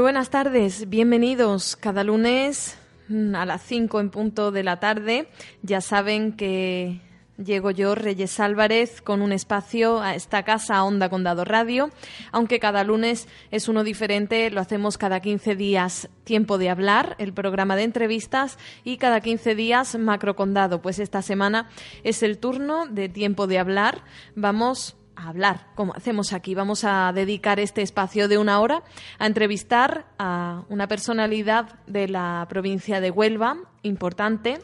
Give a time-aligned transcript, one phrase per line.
[0.00, 5.28] Muy buenas tardes, bienvenidos cada lunes mm, a las 5 en punto de la tarde.
[5.60, 7.02] Ya saben que
[7.36, 11.90] llego yo, Reyes Álvarez, con un espacio a esta casa Onda Condado Radio.
[12.32, 17.34] Aunque cada lunes es uno diferente, lo hacemos cada 15 días Tiempo de Hablar, el
[17.34, 20.80] programa de entrevistas, y cada 15 días Macro Condado.
[20.80, 21.68] Pues esta semana
[22.04, 24.02] es el turno de Tiempo de Hablar.
[24.34, 24.96] Vamos
[25.28, 26.54] hablar, como hacemos aquí.
[26.54, 28.82] Vamos a dedicar este espacio de una hora
[29.18, 34.58] a entrevistar a una personalidad de la provincia de Huelva, importante.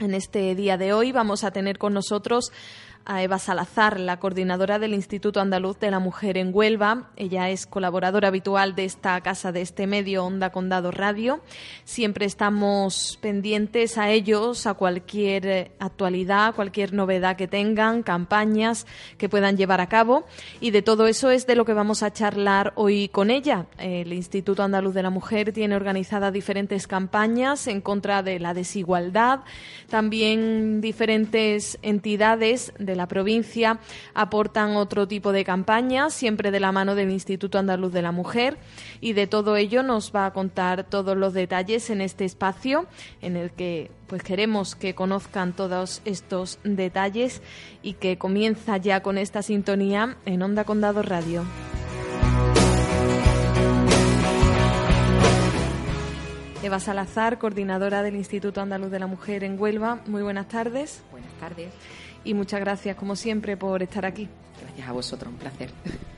[0.00, 2.52] En este día de hoy vamos a tener con nosotros
[3.06, 7.10] a Eva Salazar, la coordinadora del Instituto Andaluz de la Mujer en Huelva.
[7.16, 11.40] Ella es colaboradora habitual de esta casa, de este medio Onda Condado Radio.
[11.84, 18.86] Siempre estamos pendientes a ellos, a cualquier eh, actualidad, cualquier novedad que tengan, campañas
[19.18, 20.24] que puedan llevar a cabo.
[20.60, 23.66] Y de todo eso es de lo que vamos a charlar hoy con ella.
[23.78, 29.40] El Instituto Andaluz de la Mujer tiene organizadas diferentes campañas en contra de la desigualdad,
[29.90, 33.78] también diferentes entidades de la provincia
[34.14, 38.58] aportan otro tipo de campañas, siempre de la mano del Instituto Andaluz de la Mujer,
[39.00, 42.86] y de todo ello nos va a contar todos los detalles en este espacio
[43.20, 47.42] en el que pues queremos que conozcan todos estos detalles
[47.82, 51.44] y que comienza ya con esta sintonía en Onda Condado Radio.
[56.62, 60.00] Eva Salazar, coordinadora del Instituto Andaluz de la Mujer en Huelva.
[60.06, 61.02] Muy buenas tardes.
[61.10, 61.68] Buenas tardes
[62.24, 64.28] y muchas gracias, como siempre, por estar aquí.
[64.60, 65.70] Gracias a vosotros, un placer.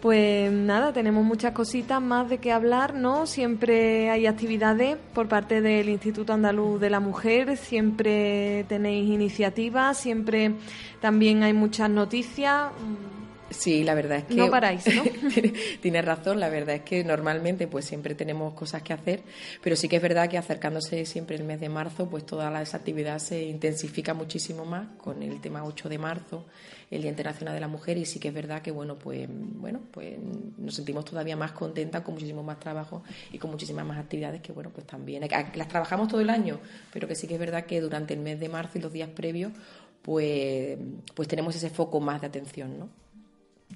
[0.00, 3.26] Pues nada, tenemos muchas cositas más de qué hablar, ¿no?
[3.26, 10.52] Siempre hay actividades por parte del Instituto Andaluz de la Mujer, siempre tenéis iniciativas, siempre
[11.00, 12.66] también hay muchas noticias.
[13.50, 14.34] Sí, la verdad es que...
[14.34, 15.02] No paráis, ¿no?
[15.80, 19.22] Tienes razón, la verdad es que normalmente pues siempre tenemos cosas que hacer,
[19.62, 22.76] pero sí que es verdad que acercándose siempre el mes de marzo, pues toda esa
[22.76, 26.44] actividad se intensifica muchísimo más con el tema 8 de marzo,
[26.90, 29.80] el Día Internacional de la Mujer, y sí que es verdad que, bueno, pues, bueno,
[29.90, 30.18] pues
[30.56, 34.52] nos sentimos todavía más contentas con muchísimo más trabajo y con muchísimas más actividades que,
[34.52, 36.60] bueno, pues también las trabajamos todo el año,
[36.92, 39.10] pero que sí que es verdad que durante el mes de marzo y los días
[39.10, 39.52] previos,
[40.02, 40.78] pues,
[41.14, 42.88] pues tenemos ese foco más de atención, ¿no?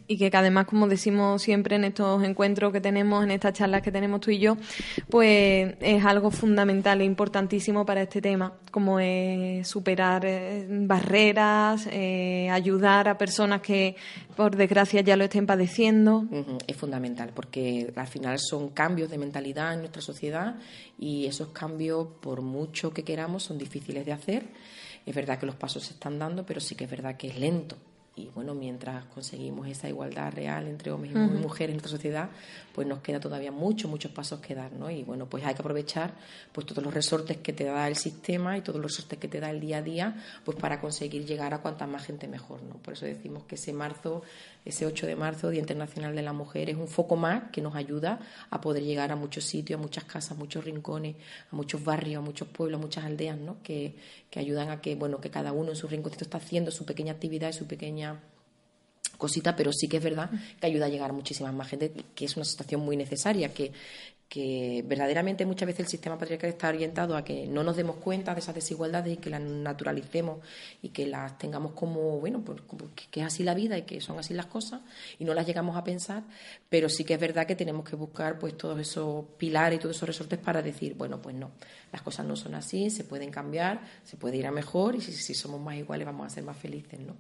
[0.07, 3.93] Y que además, como decimos siempre en estos encuentros que tenemos, en estas charlas que
[3.93, 4.57] tenemos tú y yo,
[5.09, 12.49] pues es algo fundamental e importantísimo para este tema, como es superar eh, barreras, eh,
[12.51, 13.97] ayudar a personas que
[14.37, 16.25] por desgracia ya lo estén padeciendo.
[16.67, 20.57] Es fundamental porque al final son cambios de mentalidad en nuestra sociedad
[20.99, 24.47] y esos cambios, por mucho que queramos, son difíciles de hacer.
[25.05, 27.39] Es verdad que los pasos se están dando, pero sí que es verdad que es
[27.39, 27.77] lento
[28.15, 32.28] y bueno, mientras conseguimos esa igualdad real entre hombres y mujeres en nuestra sociedad,
[32.75, 34.91] pues nos queda todavía muchos, muchos pasos que dar, ¿no?
[34.91, 36.12] Y bueno, pues hay que aprovechar
[36.53, 39.41] pues todos los resortes que te da el sistema y todos los resortes que te
[39.41, 42.75] da el día a día, pues para conseguir llegar a cuanta más gente mejor, ¿no?
[42.75, 44.22] Por eso decimos que ese marzo,
[44.65, 47.75] ese 8 de marzo, Día Internacional de la Mujer, es un foco más que nos
[47.75, 51.17] ayuda a poder llegar a muchos sitios, a muchas casas, a muchos rincones,
[51.50, 53.62] a muchos barrios, a muchos pueblos, a muchas aldeas, ¿no?
[53.62, 53.97] Que,
[54.31, 57.12] que ayudan a que, bueno, que cada uno en su rinconcito está haciendo su pequeña
[57.12, 58.21] actividad y su pequeña
[59.19, 60.31] cosita, pero sí que es verdad
[60.61, 63.72] que ayuda a llegar a muchísima más gente, que es una situación muy necesaria, que,
[64.32, 68.33] que verdaderamente muchas veces el sistema patriarcal está orientado a que no nos demos cuenta
[68.33, 70.39] de esas desigualdades y que las naturalicemos
[70.80, 72.62] y que las tengamos como, bueno, pues
[73.10, 74.80] que, es así la vida y que son así las cosas
[75.18, 76.22] y no las llegamos a pensar,
[76.71, 79.97] pero sí que es verdad que tenemos que buscar pues todos esos pilares y todos
[79.97, 81.51] esos resortes para decir, bueno, pues no,
[81.92, 85.34] las cosas no son así, se pueden cambiar, se puede ir a mejor y si,
[85.34, 87.16] somos más iguales vamos a ser más felices, ¿no?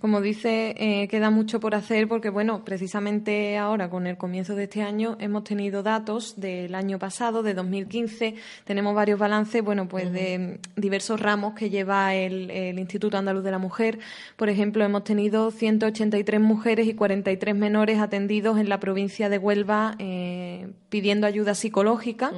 [0.00, 4.62] Como dice, eh, queda mucho por hacer porque, bueno, precisamente ahora con el comienzo de
[4.62, 8.34] este año hemos tenido datos datos del año pasado, de 2015.
[8.64, 13.58] Tenemos varios balances, bueno, pues de diversos ramos que lleva el, Instituto Andaluz de la
[13.58, 13.98] Mujer.
[14.36, 19.94] Por ejemplo, hemos tenido 183 mujeres y 43 menores atendidos en la provincia de Huelva
[19.98, 22.32] eh, pidiendo ayuda psicológica.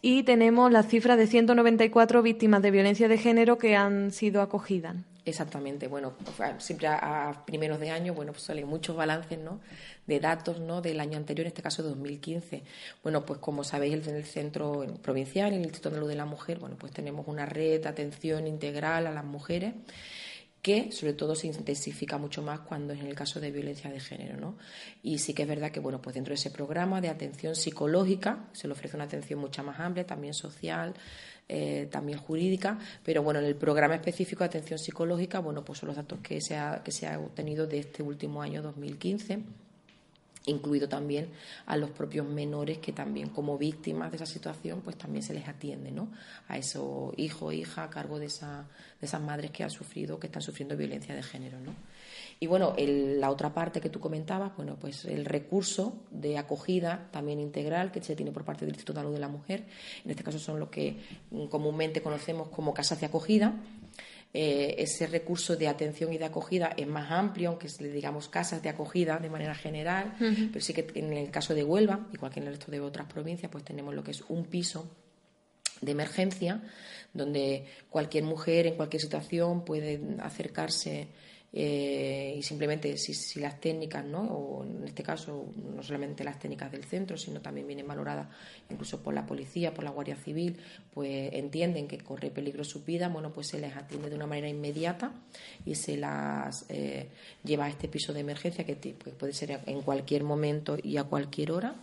[0.00, 4.96] Y tenemos la cifra de 194 víctimas de violencia de género que han sido acogidas.
[5.24, 6.14] Exactamente, bueno,
[6.58, 9.60] siempre a, primeros de año, bueno, pues salen muchos balances, ¿no?
[10.04, 10.82] De datos, ¿no?
[10.82, 12.64] Del año anterior, en este caso 2015.
[13.04, 16.24] Bueno, pues como sabéis, en el Centro Provincial, en el Instituto de Salud de la
[16.24, 19.74] Mujer, bueno, pues tenemos una red de atención integral a las mujeres
[20.62, 23.98] que sobre todo se intensifica mucho más cuando es en el caso de violencia de
[23.98, 24.56] género, ¿no?
[25.02, 28.48] Y sí que es verdad que, bueno, pues dentro de ese programa de atención psicológica
[28.52, 30.94] se le ofrece una atención mucha más amplia, también social,
[31.48, 35.88] eh, también jurídica, pero bueno, en el programa específico de atención psicológica, bueno, pues son
[35.88, 39.42] los datos que se ha, que se ha obtenido de este último año 2015
[40.46, 41.28] incluido también
[41.66, 45.46] a los propios menores que también como víctimas de esa situación pues también se les
[45.46, 46.08] atiende ¿no?
[46.48, 48.66] a esos hijos o hijas a cargo de, esa,
[49.00, 51.74] de esas madres que han sufrido que están sufriendo violencia de género ¿no?
[52.42, 57.38] Y bueno la otra parte que tú comentabas bueno pues el recurso de acogida también
[57.38, 59.64] integral que se tiene por parte del Instituto de Salud de la Mujer.
[60.04, 60.96] En este caso son lo que
[61.48, 63.54] comúnmente conocemos como casas de acogida.
[64.34, 68.70] Eh, ese recurso de atención y de acogida es más amplio, aunque digamos casas de
[68.70, 72.46] acogida de manera general, pero sí que en el caso de Huelva, igual que en
[72.48, 74.90] el resto de otras provincias, pues tenemos lo que es un piso
[75.80, 76.60] de emergencia,
[77.12, 81.08] donde cualquier mujer en cualquier situación puede acercarse
[81.54, 84.22] eh, y simplemente si, las técnicas, ¿no?
[84.22, 88.28] o en este caso no solamente las técnicas del centro, sino también vienen valoradas
[88.70, 90.56] incluso por la policía, por la Guardia Civil,
[90.94, 94.48] pues entienden que corre peligro su vida, bueno, pues se les atiende de una manera
[94.48, 95.12] inmediata
[95.66, 97.08] y se las eh,
[97.44, 101.04] lleva a este piso de emergencia que pues puede ser en cualquier momento y a
[101.04, 101.74] cualquier hora,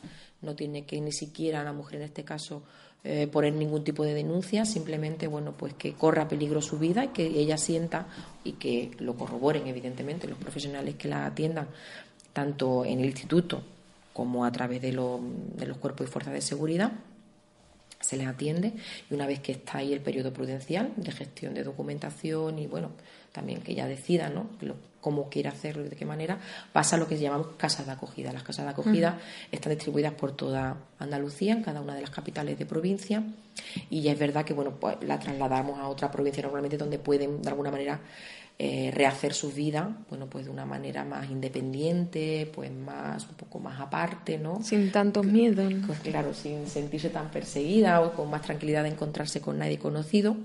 [0.42, 2.64] no tiene que ni siquiera la mujer en este caso
[3.06, 7.08] eh, poner ningún tipo de denuncia, simplemente bueno pues que corra peligro su vida y
[7.10, 8.08] que ella sienta
[8.44, 11.68] y que lo corroboren evidentemente los profesionales que la atiendan
[12.34, 13.64] tanto en el instituto
[14.12, 16.92] como a través de, de los cuerpos y fuerzas de seguridad
[18.02, 18.74] se les atiende
[19.10, 22.92] y una vez que está ahí el periodo prudencial de gestión de documentación y bueno
[23.32, 24.48] también que ella decida ¿no?
[25.02, 26.40] Cómo quiere hacerlo y de qué manera,
[26.74, 28.34] pasa a lo que llamamos casas de acogida.
[28.34, 29.20] Las casas de acogida
[29.52, 33.24] están distribuidas por toda Andalucía, en cada una de las capitales de provincia,
[33.90, 37.42] y ya es verdad que bueno, pues la trasladamos a otra provincia normalmente donde pueden
[37.42, 38.00] de alguna manera
[38.62, 43.60] eh, rehacer su vida, bueno, pues de una manera más independiente, pues más, un poco
[43.60, 44.62] más aparte, ¿no?
[44.62, 45.74] Sin tantos miedos.
[45.88, 50.36] Pues claro, sin sentirse tan perseguida o con más tranquilidad de encontrarse con nadie conocido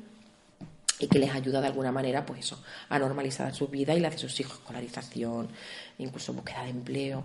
[0.98, 4.10] y que les ayuda de alguna manera pues eso a normalizar su vida y la
[4.10, 5.48] de sus hijos escolarización
[5.98, 7.24] incluso búsqueda de empleo.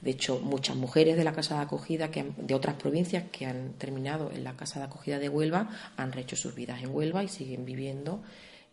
[0.00, 3.72] De hecho muchas mujeres de la casa de acogida que de otras provincias que han
[3.74, 7.28] terminado en la casa de acogida de Huelva han rehecho sus vidas en Huelva y
[7.28, 8.22] siguen viviendo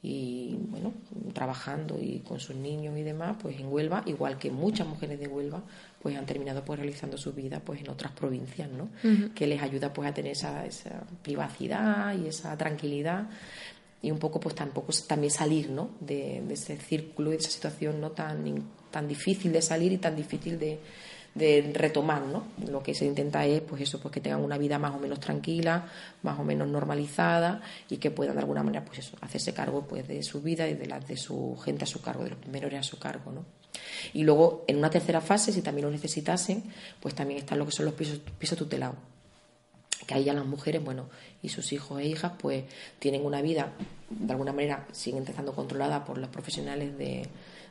[0.07, 0.93] y bueno
[1.33, 5.27] trabajando y con sus niños y demás pues en Huelva igual que muchas mujeres de
[5.27, 5.63] Huelva
[5.99, 8.89] pues han terminado pues realizando su vida pues en otras provincias no
[9.33, 13.27] que les ayuda pues a tener esa, esa privacidad y esa tranquilidad
[14.05, 15.89] y un poco pues tampoco también salir ¿no?
[15.99, 20.15] de, ese círculo y de esa situación no tan, tan difícil de salir y tan
[20.15, 20.79] difícil de,
[21.73, 22.45] retomar, ¿no?
[22.69, 25.19] Lo que se intenta es, pues eso, pues que tengan una vida más o menos
[25.19, 25.85] tranquila,
[26.23, 30.07] más o menos normalizada y que puedan de alguna manera, pues eso, hacerse cargo, pues
[30.07, 32.79] de su vida y de la de su gente a su cargo, de los menores
[32.79, 33.43] a su cargo, ¿no?
[34.13, 36.63] Y luego, en una tercera fase, si también lo necesitasen,
[37.01, 39.14] pues también están lo que son los pisos, pisos tutelados
[40.05, 41.09] que ahí ya las mujeres, bueno,
[41.41, 42.63] y sus hijos e hijas, pues
[42.99, 43.73] tienen una vida,
[44.09, 47.27] de alguna manera, siguen estando controlada por los profesionales de,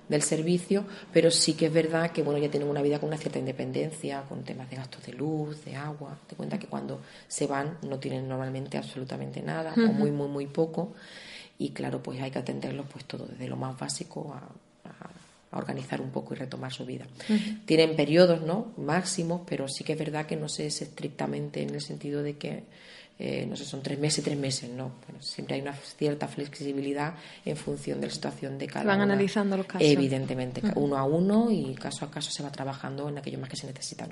[0.09, 3.19] del servicio, pero sí que es verdad que, bueno, ya tienen una vida con una
[3.19, 6.19] cierta independencia, con temas de gastos de luz, de agua.
[6.27, 10.47] Te cuenta que cuando se van no tienen normalmente absolutamente nada, o muy, muy, muy
[10.47, 10.93] poco.
[11.59, 14.49] Y claro, pues hay que atenderlos, pues todo, desde lo más básico a
[15.59, 17.07] organizar un poco y retomar su vida.
[17.65, 18.73] Tienen periodos ¿no?
[18.77, 22.37] máximos, pero sí que es verdad que no se es estrictamente en el sentido de
[22.37, 22.65] que
[23.17, 24.91] eh, no sé, son tres meses, tres meses, no.
[25.07, 29.57] Bueno, siempre hay una cierta flexibilidad en función de la situación de cada Van analizando
[29.57, 29.87] los casos.
[29.87, 33.57] Evidentemente, uno a uno y caso a caso se va trabajando en aquello más que
[33.57, 34.09] se necesita,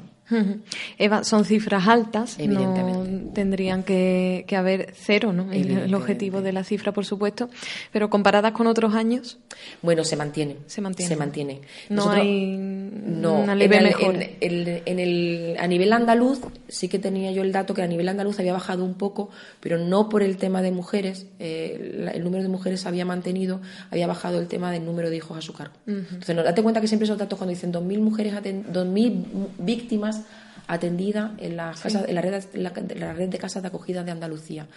[0.98, 3.10] Eva, son cifras altas, Evidentemente.
[3.10, 5.50] No tendrían que, haber cero, ¿no?
[5.52, 7.50] El, objetivo de la cifra, por supuesto,
[7.92, 9.38] pero comparadas con otros años.
[9.82, 10.58] Bueno, se mantiene.
[10.66, 11.08] Se mantiene.
[11.08, 11.60] Se mantiene.
[11.88, 14.16] No hay no, una mejor.
[14.40, 18.38] En el, a nivel andaluz, sí que tenía yo el dato que a nivel andaluz
[18.38, 19.30] había bajado un un poco,
[19.60, 21.26] pero no por el tema de mujeres.
[21.38, 25.36] Eh, el número de mujeres había mantenido, había bajado el tema del número de hijos
[25.36, 25.74] a su cargo.
[25.86, 29.24] Entonces, no, date cuenta que siempre esos datos cuando dicen 2.000 mujeres, 2.000
[29.58, 30.22] víctimas
[30.66, 34.68] atendidas en, las casas, en, la red, la red de casas de acogida de Andalucía.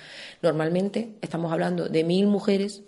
[0.42, 2.84] Normalmente estamos hablando de mil mujeres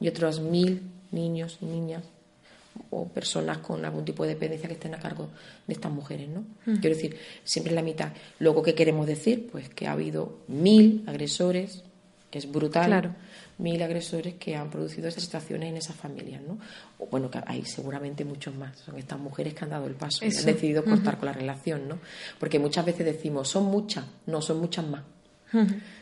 [0.00, 0.82] y otros mil
[1.12, 2.13] niños y niñas
[2.90, 5.30] o personas con algún tipo de dependencia que estén a cargo
[5.66, 6.44] de estas mujeres, ¿no?
[6.64, 8.12] Quiero decir, siempre la mitad.
[8.38, 9.48] Luego, ¿qué queremos decir?
[9.50, 11.84] Pues que ha habido mil agresores,
[12.30, 13.16] que es brutal,
[13.58, 16.58] mil agresores que han producido esas situaciones en esas familias, ¿no?
[16.98, 18.76] O, bueno, que hay seguramente muchos más.
[18.78, 21.88] Son estas mujeres que han dado el paso y han decidido cortar con la relación,
[21.88, 21.98] ¿no?
[22.38, 25.02] Porque muchas veces decimos, son muchas, no, son muchas más.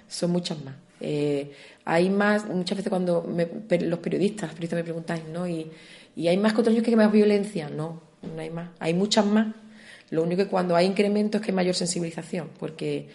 [0.08, 0.74] Son muchas más.
[0.98, 1.52] Eh,
[1.84, 5.46] hay más, muchas veces cuando los periodistas, los periodistas me preguntan, ¿no?
[5.46, 5.70] Y,
[6.14, 7.68] ¿Y hay más contra que más violencia?
[7.68, 8.70] No, no hay más.
[8.78, 9.54] Hay muchas más.
[10.10, 13.08] Lo único que cuando hay incremento es que hay mayor sensibilización, porque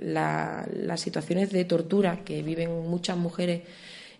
[0.00, 3.62] las situaciones de tortura que viven muchas mujeres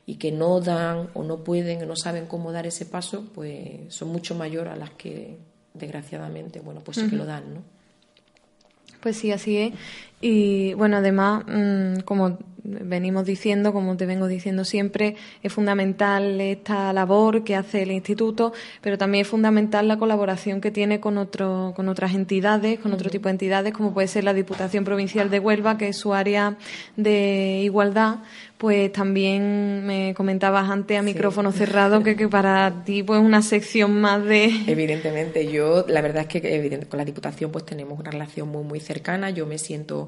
[0.06, 3.92] y que no dan o no pueden o no saben cómo dar ese paso, pues
[3.92, 5.38] son mucho mayores a las que
[5.74, 7.62] desgraciadamente, bueno, pues sí que lo dan, ¿no?
[9.00, 9.72] Pues sí, así es.
[10.20, 16.92] Y bueno, además, mm, como venimos diciendo, como te vengo diciendo siempre, es fundamental esta
[16.92, 21.72] labor que hace el instituto, pero también es fundamental la colaboración que tiene con, otro,
[21.76, 25.38] con otras entidades, con otro tipo de entidades, como puede ser la Diputación Provincial de
[25.38, 26.56] Huelva, que es su área
[26.96, 28.16] de igualdad.
[28.58, 34.00] Pues también me comentabas antes a micrófono cerrado que, que para ti pues una sección
[34.00, 34.50] más de...
[34.66, 38.80] Evidentemente, yo la verdad es que con la Diputación pues tenemos una relación muy muy
[38.80, 40.05] cercana, yo me siento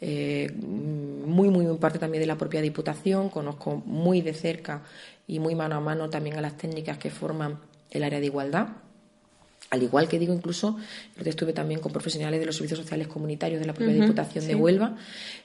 [0.00, 4.82] eh, muy, muy, parte también de la propia Diputación, conozco muy de cerca
[5.28, 7.58] y muy mano a mano también a las técnicas que forman
[7.90, 8.68] el área de igualdad.
[9.70, 10.76] Al igual que digo, incluso,
[11.16, 14.54] yo estuve también con profesionales de los servicios sociales comunitarios de la propia Diputación de
[14.54, 14.96] Huelva.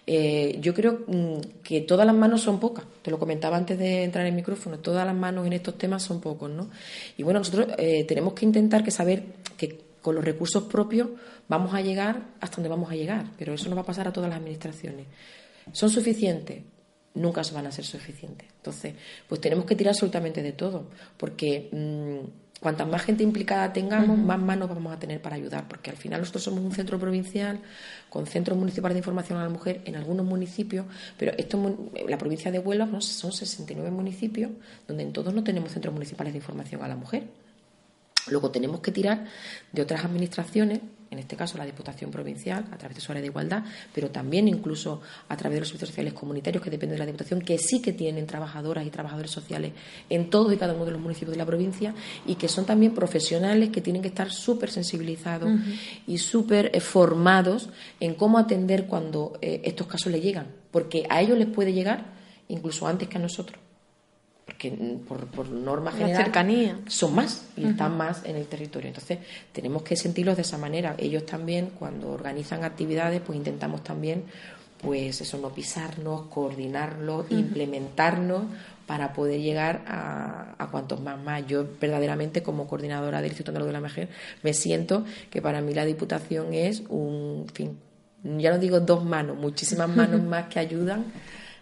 [0.06, 2.84] Eh, yo creo mm, que todas las manos son pocas.
[3.04, 4.80] Te lo comentaba antes de entrar en el micrófono.
[4.80, 6.68] Todas las manos en estos temas son pocos, ¿no?
[7.16, 9.24] Y bueno, nosotros eh, tenemos que intentar que saber
[9.56, 11.08] que con los recursos propios
[11.48, 14.14] vamos a llegar hasta donde vamos a llegar, pero eso no va a pasar a
[14.14, 15.08] todas las administraciones.
[15.72, 16.64] ¿Son suficientes?
[17.14, 18.48] Nunca van a ser suficientes.
[18.58, 18.94] Entonces,
[19.28, 20.88] pues tenemos que tirar absolutamente de todo,
[21.18, 25.90] porque mm, cuantas más gente implicada tengamos, más manos vamos a tener para ayudar, porque
[25.90, 27.60] al final nosotros somos un centro provincial
[28.10, 30.86] con centros municipales de información a la mujer en algunos municipios,
[31.18, 33.02] pero esto la provincia de Huelva ¿no?
[33.02, 34.52] son 69 municipios
[34.88, 37.24] donde en todos no tenemos centros municipales de información a la mujer.
[38.30, 39.26] Luego tenemos que tirar
[39.72, 43.28] de otras administraciones, en este caso la Diputación Provincial, a través de su área de
[43.28, 47.06] igualdad, pero también incluso a través de los servicios sociales comunitarios que dependen de la
[47.06, 49.74] Diputación, que sí que tienen trabajadoras y trabajadores sociales
[50.10, 51.94] en todos y cada uno de los municipios de la provincia
[52.26, 55.52] y que son también profesionales que tienen que estar súper sensibilizados
[56.06, 61.38] y súper formados en cómo atender cuando eh, estos casos les llegan, porque a ellos
[61.38, 63.67] les puede llegar incluso antes que a nosotros
[64.48, 64.72] porque
[65.06, 66.80] por, por norma general cercanía.
[66.88, 68.88] son más y están más en el territorio.
[68.88, 69.20] Entonces,
[69.52, 70.96] tenemos que sentirlos de esa manera.
[70.98, 74.24] Ellos también, cuando organizan actividades, pues intentamos también,
[74.82, 78.46] pues eso, no pisarnos, coordinarlos, implementarnos
[78.86, 81.46] para poder llegar a, a, cuantos más más.
[81.46, 84.08] Yo verdaderamente como coordinadora del Instituto Andaluz de la Mujer
[84.44, 87.78] me siento que para mí la Diputación es un fin,
[88.24, 91.06] ya no digo dos manos, muchísimas manos más que ayudan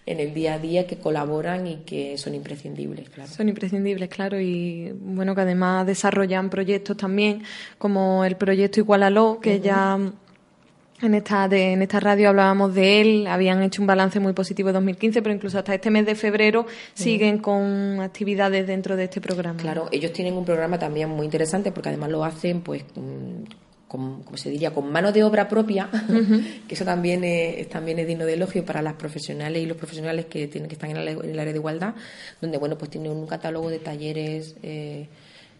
[0.06, 3.32] en el día a día que colaboran y que son imprescindibles, claro.
[3.32, 7.44] Son imprescindibles, claro, y bueno, que además desarrollan proyectos también,
[7.78, 9.98] como el proyecto Igualalo, que ya
[11.02, 14.74] en esta, en esta radio hablábamos de él, habían hecho un balance muy positivo de
[14.74, 19.60] 2015, pero incluso hasta este mes de febrero siguen con actividades dentro de este programa.
[19.60, 22.84] Claro, ellos tienen un programa también muy interesante porque además lo hacen pues
[23.96, 25.90] con, como se diría, con mano de obra propia,
[26.68, 30.26] que eso también es, también es digno de elogio para las profesionales y los profesionales
[30.26, 31.96] que tienen que estar en, el área de igualdad,
[32.42, 35.08] donde bueno pues tienen un catálogo de talleres eh,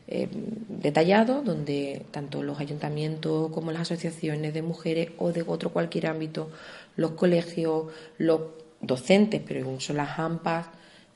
[0.08, 0.28] eh,
[0.68, 6.52] detallados, donde tanto los ayuntamientos como las asociaciones de mujeres o de otro cualquier ámbito,
[6.98, 7.86] los colegios,
[8.18, 8.42] los
[8.82, 10.68] docentes, pero incluso las AMPAs,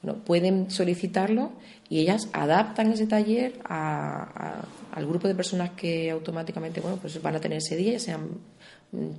[0.02, 1.52] bueno, pueden solicitarlo
[1.90, 3.60] y ellas adaptan ese taller
[4.94, 8.30] al grupo de personas que automáticamente bueno, pues van a tener ese día, sean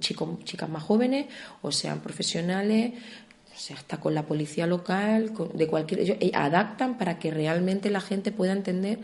[0.01, 1.27] chicos, chicas más jóvenes
[1.63, 2.93] o sean profesionales,
[3.55, 6.01] o sea, hasta con la policía local, de cualquier.
[6.01, 8.99] Ellos adaptan para que realmente la gente pueda entender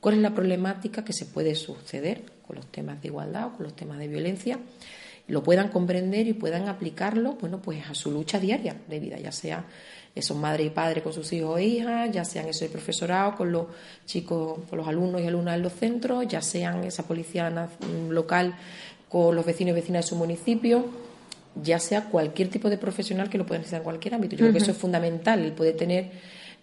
[0.00, 3.64] cuál es la problemática que se puede suceder con los temas de igualdad o con
[3.64, 4.58] los temas de violencia
[5.32, 9.32] lo puedan comprender y puedan aplicarlo, bueno, pues a su lucha diaria de vida, ya
[9.32, 9.64] sea
[10.14, 13.64] esos madres y padres con sus hijos e hijas, ya sean ese profesorado con los
[14.04, 17.50] chicos, con los alumnos y alumnas en los centros, ya sean esa policía
[18.10, 18.54] local
[19.08, 20.84] con los vecinos y vecinas de su municipio,
[21.62, 24.36] ya sea cualquier tipo de profesional que lo pueda necesitar en cualquier ámbito.
[24.36, 26.10] Yo creo que eso es fundamental, el poder tener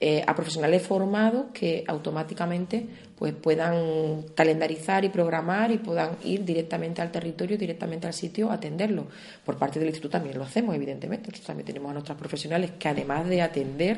[0.01, 2.87] eh, a profesionales formados que automáticamente
[3.17, 8.53] pues puedan calendarizar y programar y puedan ir directamente al territorio, directamente al sitio a
[8.53, 9.07] atenderlo.
[9.43, 11.27] Por parte del instituto también lo hacemos, evidentemente.
[11.27, 13.97] Nosotros también tenemos a nuestras profesionales que además de atender,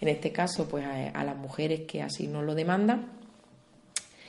[0.00, 3.08] en este caso, pues a, las mujeres que así nos lo demandan,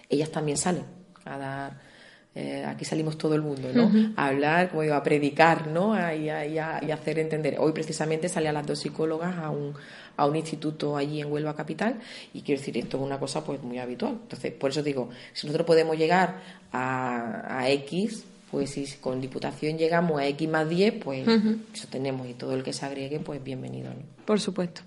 [0.09, 0.85] ellas también salen
[1.23, 1.91] a dar
[2.33, 3.91] eh, aquí salimos todo el mundo, ¿no?
[4.15, 5.95] A hablar, como digo, a predicar, ¿no?
[6.15, 7.57] Y a, hacer entender.
[7.59, 9.73] Hoy precisamente sale a las dos psicólogas a un,
[10.21, 11.99] a un instituto allí en Huelva Capital
[12.33, 14.19] y quiero decir, esto es una cosa pues muy habitual.
[14.21, 19.77] Entonces, por eso digo, si nosotros podemos llegar a, a X, pues si con Diputación
[19.77, 21.25] llegamos a X más 10, pues
[21.73, 23.89] eso tenemos y todo el que se agregue, pues bienvenido.
[24.25, 24.81] Por supuesto.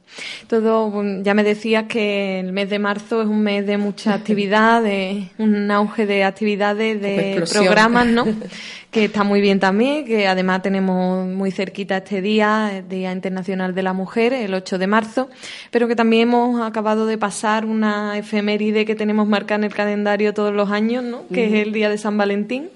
[0.48, 4.82] Todo, ya me decías que el mes de marzo es un mes de mucha actividad,
[4.82, 8.26] de un auge de actividades, de programas, ¿no?
[8.94, 13.74] que está muy bien también, que además tenemos muy cerquita este día, el Día Internacional
[13.74, 15.28] de la Mujer, el 8 de marzo,
[15.72, 20.32] pero que también hemos acabado de pasar una efeméride que tenemos marcada en el calendario
[20.32, 21.26] todos los años, ¿no?
[21.26, 22.68] que es el Día de San Valentín.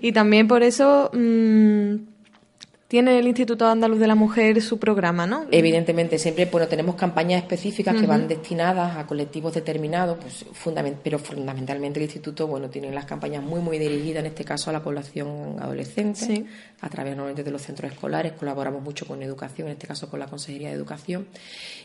[0.00, 1.10] Y también por eso...
[1.12, 2.15] Mmm,
[2.88, 5.46] tiene el Instituto Andaluz de la Mujer su programa, ¿no?
[5.50, 10.46] Evidentemente, siempre bueno, tenemos campañas específicas que van destinadas a colectivos determinados, pues
[11.02, 14.72] pero fundamentalmente el Instituto bueno, tiene las campañas muy, muy dirigidas, en este caso, a
[14.72, 16.46] la población adolescente,
[16.80, 20.20] a través normalmente de los centros escolares, colaboramos mucho con educación, en este caso con
[20.20, 21.26] la Consejería de Educación,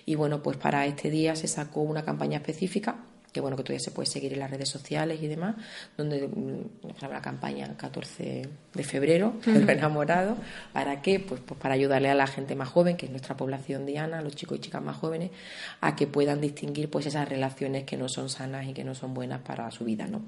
[0.06, 2.98] y bueno, pues para este día se sacó una campaña específica
[3.32, 5.56] que bueno que todavía se puede seguir en las redes sociales y demás,
[5.98, 10.38] donde mm, la campaña el 14 de febrero, el enamorado,
[10.74, 11.20] ¿para qué?
[11.20, 14.22] Pues, pues, para ayudarle a la gente más joven, que es nuestra población diana, a
[14.22, 15.32] los chicos y chicas más jóvenes,
[15.80, 19.14] a que puedan distinguir pues esas relaciones que no son sanas y que no son
[19.14, 20.22] buenas para su vida, ¿no?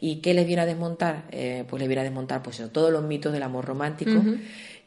[0.00, 1.24] ¿Y qué les viene a desmontar?
[1.30, 4.22] Eh, pues les viene a desmontar pues todos los mitos del amor romántico,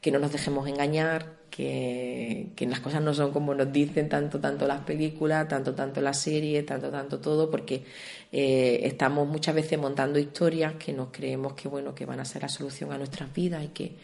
[0.08, 4.66] que no nos dejemos engañar, que, las cosas no son como nos dicen tanto, tanto
[4.66, 7.84] las películas, tanto, tanto las series, tanto, tanto todo, porque
[8.32, 12.44] eh, estamos muchas veces montando historias que nos creemos que, bueno, que van a ser
[12.44, 13.98] la solución a nuestras vidas y que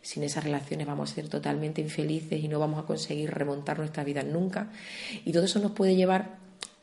[0.00, 4.06] sin esas relaciones vamos a ser totalmente infelices y no vamos a conseguir remontar nuestras
[4.06, 4.70] vidas nunca.
[5.26, 6.38] Y todo eso nos puede llevar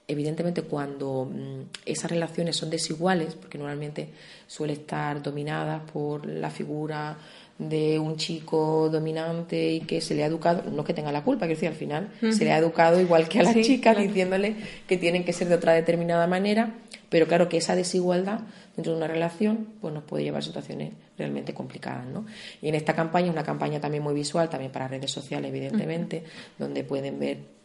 [0.07, 4.09] evidentemente cuando mm, esas relaciones son desiguales, porque normalmente
[4.45, 7.17] suele estar dominadas por la figura
[7.59, 11.47] de un chico dominante y que se le ha educado, no que tenga la culpa,
[11.47, 14.55] que decir, al final se le ha educado igual que a las chicas, diciéndole
[14.87, 16.75] que tienen que ser de otra determinada manera,
[17.09, 18.41] pero claro que esa desigualdad
[18.75, 22.25] dentro de una relación pues nos puede llevar a situaciones realmente complicadas, ¿no?
[22.61, 26.23] Y en esta campaña una campaña también muy visual, también para redes sociales, evidentemente,
[26.59, 27.56] donde pueden ver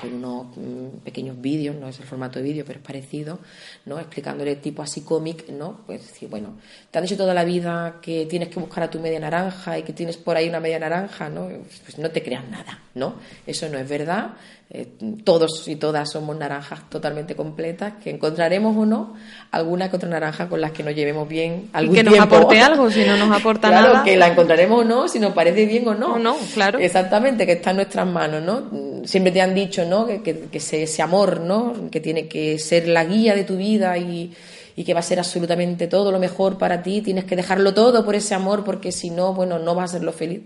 [0.00, 3.38] con unos mm, pequeños vídeos, no es el formato de vídeo, pero es parecido,
[3.86, 3.98] ¿no?
[3.98, 5.80] Explicándole tipo así cómic, ¿no?
[5.86, 6.58] Pues decir, bueno,
[6.90, 9.82] te han dicho toda la vida que tienes que buscar a tu media naranja y
[9.82, 11.48] que tienes por ahí una media naranja, ¿no?
[11.84, 13.14] Pues no te creas nada, ¿no?
[13.46, 14.34] Eso no es verdad,
[14.68, 14.88] eh,
[15.22, 19.14] todos y todas somos naranjas totalmente completas, que encontraremos o no
[19.52, 22.60] alguna que otra naranja con las que nos llevemos bien algún y que nos aporte
[22.60, 23.90] algo, si no nos aporta nada.
[23.90, 26.14] Claro, que la encontraremos o no, si nos parece bien o no.
[26.14, 26.80] O no, claro.
[26.80, 29.06] Exactamente, que está en nuestras manos, ¿no?
[29.06, 30.04] Siempre te han dicho, ¿no?
[30.04, 31.88] Que, que, ese, amor, ¿no?
[31.88, 34.34] Que tiene que ser la guía de tu vida y,
[34.74, 38.04] y que va a ser absolutamente todo lo mejor para ti, tienes que dejarlo todo
[38.04, 40.42] por ese amor porque si no, bueno, no vas a serlo feliz.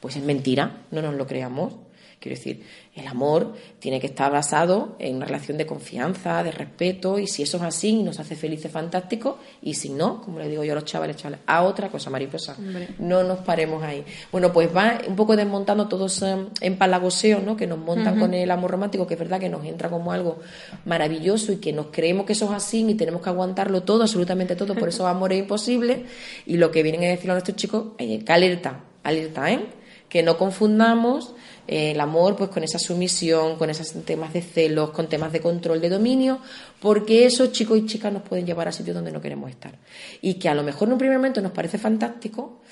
[0.00, 1.74] Pues es mentira, no nos lo creamos.
[2.20, 2.64] Quiero decir,
[2.96, 7.44] el amor tiene que estar basado en una relación de confianza, de respeto, y si
[7.44, 10.74] eso es así, nos hace felices, fantástico, y si no, como le digo yo a
[10.74, 12.56] los chavales, chavales, a otra cosa, mariposa.
[12.98, 14.04] No nos paremos ahí.
[14.32, 17.56] Bueno, pues va un poco desmontando todos ese empalagoseos ¿no?
[17.56, 20.40] que nos montan con el amor romántico, que es verdad que nos entra como algo
[20.84, 24.56] maravilloso y que nos creemos que eso es así y tenemos que aguantarlo todo, absolutamente
[24.56, 26.04] todo, por eso amor es imposible.
[26.46, 29.60] Y lo que vienen a decir a nuestros chicos, eh, que alerta, alerta, ¿eh?
[30.08, 31.34] Que no confundamos
[31.68, 35.82] el amor pues con esa sumisión, con esos temas de celos, con temas de control,
[35.82, 36.40] de dominio,
[36.80, 39.74] porque esos chicos y chicas nos pueden llevar a sitios donde no queremos estar.
[40.22, 42.62] Y que a lo mejor en un primer momento nos parece fantástico,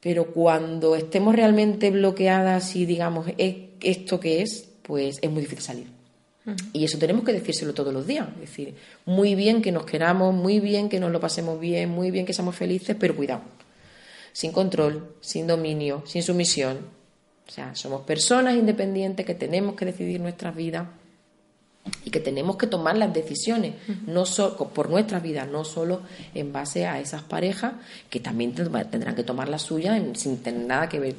[0.00, 5.98] pero cuando estemos realmente bloqueadas y digamos esto que es, pues es muy difícil salir.
[6.72, 8.26] Y eso tenemos que decírselo todos los días.
[8.36, 12.10] Es decir, muy bien que nos queramos, muy bien que nos lo pasemos bien, muy
[12.10, 13.42] bien que seamos felices, pero cuidado.
[14.32, 16.78] Sin control, sin dominio, sin sumisión,
[17.48, 20.86] o sea, somos personas independientes que tenemos que decidir nuestras vidas
[22.04, 23.74] y que tenemos que tomar las decisiones
[24.06, 24.24] no
[24.74, 26.02] por nuestras vidas, no solo
[26.34, 27.72] en base a esas parejas
[28.10, 31.14] que también tendrán que tomar las suyas sin tener nada que ver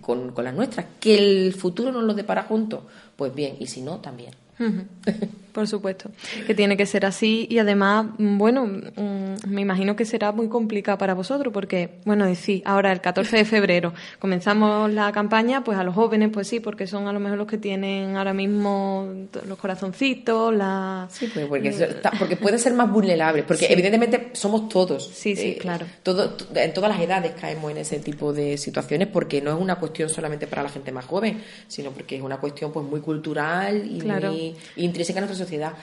[0.00, 0.86] con, con, las nuestras.
[1.00, 2.82] Que el futuro nos lo depara juntos,
[3.16, 4.30] pues bien, y si no, también.
[5.52, 6.10] Por supuesto,
[6.46, 10.96] que tiene que ser así y además, bueno, mm, me imagino que será muy complicado
[10.96, 15.84] para vosotros porque, bueno, decir, ahora el 14 de febrero comenzamos la campaña, pues a
[15.84, 19.06] los jóvenes, pues sí, porque son a lo mejor los que tienen ahora mismo
[19.46, 21.06] los corazoncitos, la...
[21.10, 21.70] Sí, pues porque,
[22.18, 25.06] porque pueden ser más vulnerables, porque evidentemente somos todos.
[25.12, 25.84] Sí, sí, eh, claro.
[26.02, 29.76] Todo, en todas las edades caemos en ese tipo de situaciones porque no es una
[29.76, 33.84] cuestión solamente para la gente más joven, sino porque es una cuestión pues muy cultural
[33.84, 35.74] y muy intrínseca en nuestra sociedad.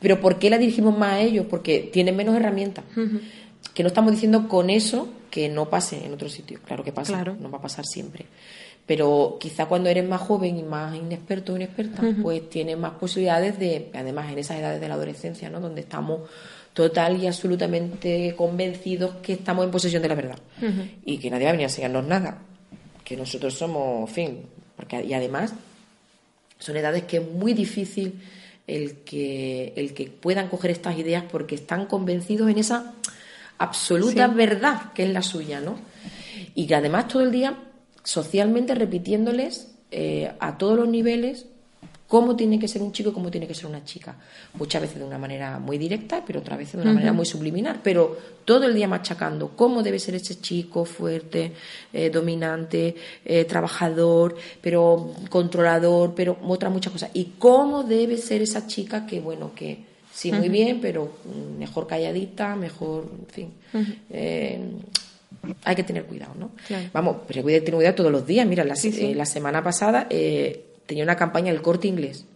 [0.00, 1.46] Pero ¿por qué la dirigimos más a ellos?
[1.48, 2.84] Porque tienen menos herramientas.
[3.74, 6.60] Que no estamos diciendo con eso que no pase en otros sitios.
[6.64, 8.26] Claro que pasa, no va a pasar siempre.
[8.86, 13.58] Pero quizá cuando eres más joven y más inexperto o inexperta, pues tienes más posibilidades
[13.58, 15.60] de, además en esas edades de la adolescencia, ¿no?
[15.60, 16.22] Donde estamos
[16.72, 20.38] total y absolutamente convencidos que estamos en posesión de la verdad
[21.04, 22.42] y que nadie va a venir a enseñarnos nada,
[23.04, 24.42] que nosotros somos, en fin,
[24.76, 25.52] porque y además
[26.58, 28.20] son edades que es muy difícil
[28.76, 32.94] el que, el que puedan coger estas ideas porque están convencidos en esa
[33.58, 35.78] absoluta verdad que es la suya, ¿no?
[36.54, 37.58] Y que además todo el día
[38.04, 41.46] socialmente repitiéndoles eh, a todos los niveles
[42.10, 44.16] cómo tiene que ser un chico y cómo tiene que ser una chica.
[44.54, 47.78] Muchas veces de una manera muy directa, pero otras veces de una manera muy subliminal.
[47.84, 51.52] Pero todo el día machacando cómo debe ser ese chico fuerte,
[51.92, 57.10] eh, dominante, eh, trabajador, pero controlador, pero otras muchas cosas.
[57.14, 59.78] Y cómo debe ser esa chica que, bueno, que
[60.12, 61.12] sí, muy bien, pero
[61.60, 63.52] mejor calladita, mejor, en fin.
[64.10, 64.60] Eh,
[65.62, 66.50] hay que tener cuidado, ¿no?
[66.92, 68.44] Vamos, pero hay que tener cuidado todos los días.
[68.48, 68.74] Mira, la,
[69.14, 70.08] la semana pasada
[70.90, 72.26] tenía una campaña el corte inglés.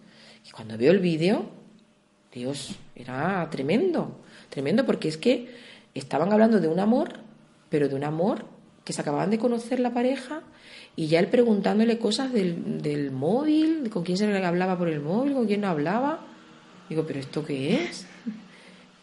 [0.47, 1.47] Y cuando veo el vídeo,
[2.33, 5.53] Dios, era tremendo, tremendo, porque es que
[5.93, 7.15] estaban hablando de un amor,
[7.69, 8.45] pero de un amor
[8.85, 10.43] que se acababan de conocer la pareja
[10.95, 15.01] y ya él preguntándole cosas del, del móvil, con quién se le hablaba por el
[15.01, 16.21] móvil, con quién no hablaba.
[16.89, 18.07] Digo, ¿pero esto qué es?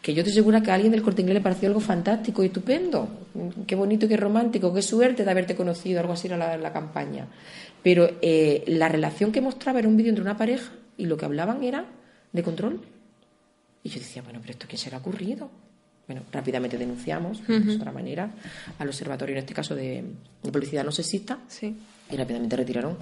[0.00, 2.46] Que yo estoy segura que a alguien del corte inglés le pareció algo fantástico y
[2.46, 3.06] estupendo.
[3.66, 7.26] Qué bonito, qué romántico, qué suerte de haberte conocido, algo así era la campaña.
[7.82, 11.24] Pero eh, la relación que mostraba era un vídeo entre una pareja y lo que
[11.24, 11.86] hablaban era
[12.32, 12.80] de control.
[13.82, 15.50] Y yo decía, bueno, pero ¿esto qué se le ha ocurrido?
[16.06, 18.30] Bueno, rápidamente denunciamos, de otra manera,
[18.78, 20.04] al observatorio, en este caso de,
[20.42, 21.76] publicidad no sexista, sí.
[22.10, 22.96] y rápidamente retiraron.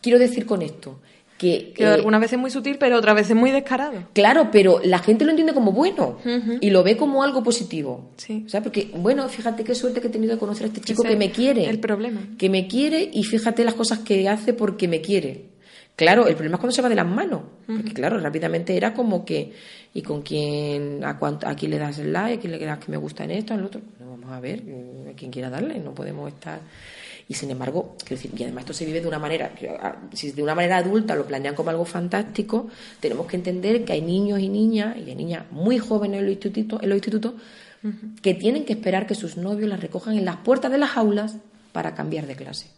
[0.00, 1.00] Quiero decir con esto
[1.38, 4.08] que, que algunas veces es muy sutil, pero otras veces muy descarado.
[4.12, 6.18] Claro, pero la gente lo entiende como bueno
[6.60, 8.10] y lo ve como algo positivo.
[8.16, 8.44] Sí.
[8.46, 11.02] O sea, porque, bueno, fíjate qué suerte que he tenido de conocer a este chico
[11.02, 11.68] que me quiere.
[11.68, 12.20] El problema.
[12.38, 15.56] Que me quiere y fíjate las cosas que hace porque me quiere.
[15.94, 17.42] Claro, el problema es cuando se va de las manos.
[17.66, 19.52] Porque, claro, rápidamente era como que,
[19.94, 22.78] ¿y con quién, a, cuánto, a quién le das el like, a quién le das
[22.78, 23.80] que me gusta en esto, en lo otro?
[24.26, 24.62] vamos a ver,
[25.10, 26.60] a quien quiera darle, no podemos estar
[27.28, 29.52] y sin embargo, decir, y además esto se vive de una manera,
[30.12, 32.68] si de una manera adulta lo planean como algo fantástico,
[33.00, 36.32] tenemos que entender que hay niños y niñas, y hay niñas muy jóvenes en los
[36.32, 37.34] institutos, en los institutos
[38.22, 41.36] que tienen que esperar que sus novios las recojan en las puertas de las aulas
[41.72, 42.68] para cambiar de clase.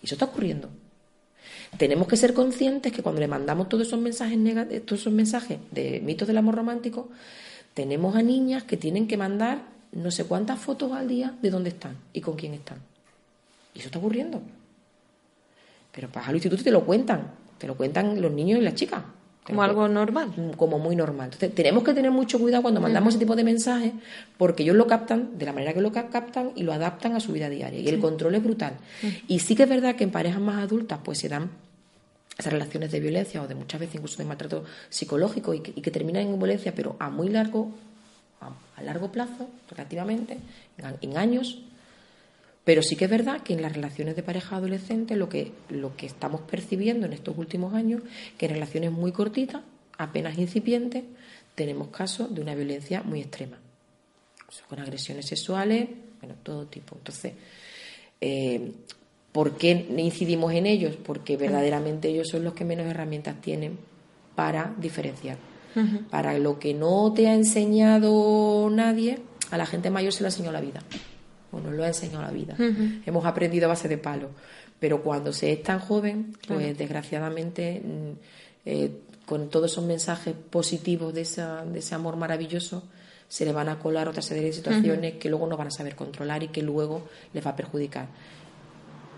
[0.00, 0.70] Y eso está ocurriendo.
[1.76, 4.38] Tenemos que ser conscientes que cuando le mandamos todos esos mensajes
[4.86, 7.10] todos esos mensajes de mitos del amor romántico,
[7.74, 11.70] tenemos a niñas que tienen que mandar no sé cuántas fotos al día de dónde
[11.70, 12.93] están y con quién están.
[13.74, 14.40] Y eso está ocurriendo.
[15.92, 19.02] Pero para al instituto te lo cuentan, te lo cuentan los niños y las chicas.
[19.44, 20.32] Como algo normal.
[20.34, 21.26] Mm, como muy normal.
[21.26, 23.92] Entonces, tenemos que tener mucho cuidado cuando mandamos ese tipo de mensajes,
[24.38, 27.32] porque ellos lo captan de la manera que lo captan y lo adaptan a su
[27.32, 27.78] vida diaria.
[27.78, 28.74] Y el control es brutal.
[29.28, 31.50] Y sí que es verdad que en parejas más adultas, pues se dan
[32.38, 36.22] esas relaciones de violencia o de muchas veces incluso de maltrato psicológico y que, terminan
[36.22, 37.70] en violencia, pero a muy largo,
[38.40, 40.38] a, largo plazo, relativamente,
[41.02, 41.60] en años,
[42.64, 45.96] pero sí que es verdad que en las relaciones de pareja adolescente lo que, lo
[45.96, 48.02] que estamos percibiendo en estos últimos años,
[48.38, 49.62] que en relaciones muy cortitas,
[49.98, 51.04] apenas incipientes,
[51.54, 53.58] tenemos casos de una violencia muy extrema.
[54.68, 55.88] con agresiones sexuales,
[56.20, 56.96] bueno, todo tipo.
[56.96, 57.32] Entonces,
[58.20, 58.72] eh,
[59.30, 60.96] ¿por qué incidimos en ellos?
[60.96, 63.78] Porque verdaderamente ellos son los que menos herramientas tienen
[64.34, 65.36] para diferenciar.
[66.08, 69.18] Para lo que no te ha enseñado nadie,
[69.50, 70.80] a la gente mayor se le ha enseñado la vida
[71.60, 72.56] nos lo ha enseñado la vida.
[73.06, 74.30] Hemos aprendido a base de palo.
[74.80, 78.10] Pero cuando se es tan joven, pues desgraciadamente, mm,
[78.66, 78.90] eh,
[79.24, 82.82] con todos esos mensajes positivos de, de ese amor maravilloso,
[83.28, 85.96] se le van a colar otra serie de situaciones que luego no van a saber
[85.96, 88.08] controlar y que luego les va a perjudicar.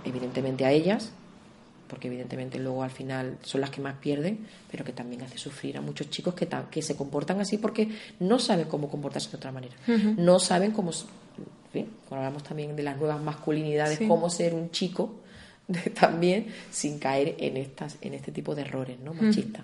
[0.04, 1.10] Evidentemente a ellas,
[1.88, 5.76] porque evidentemente luego al final son las que más pierden, pero que también hace sufrir
[5.76, 7.88] a muchos chicos que, que se comportan así porque
[8.20, 9.74] no saben cómo comportarse de otra manera,
[10.16, 10.92] no saben cómo
[12.08, 15.16] cuando hablamos también de las nuevas masculinidades, cómo ser un chico
[16.00, 19.62] también sin caer en estas en este tipo de errores no machistas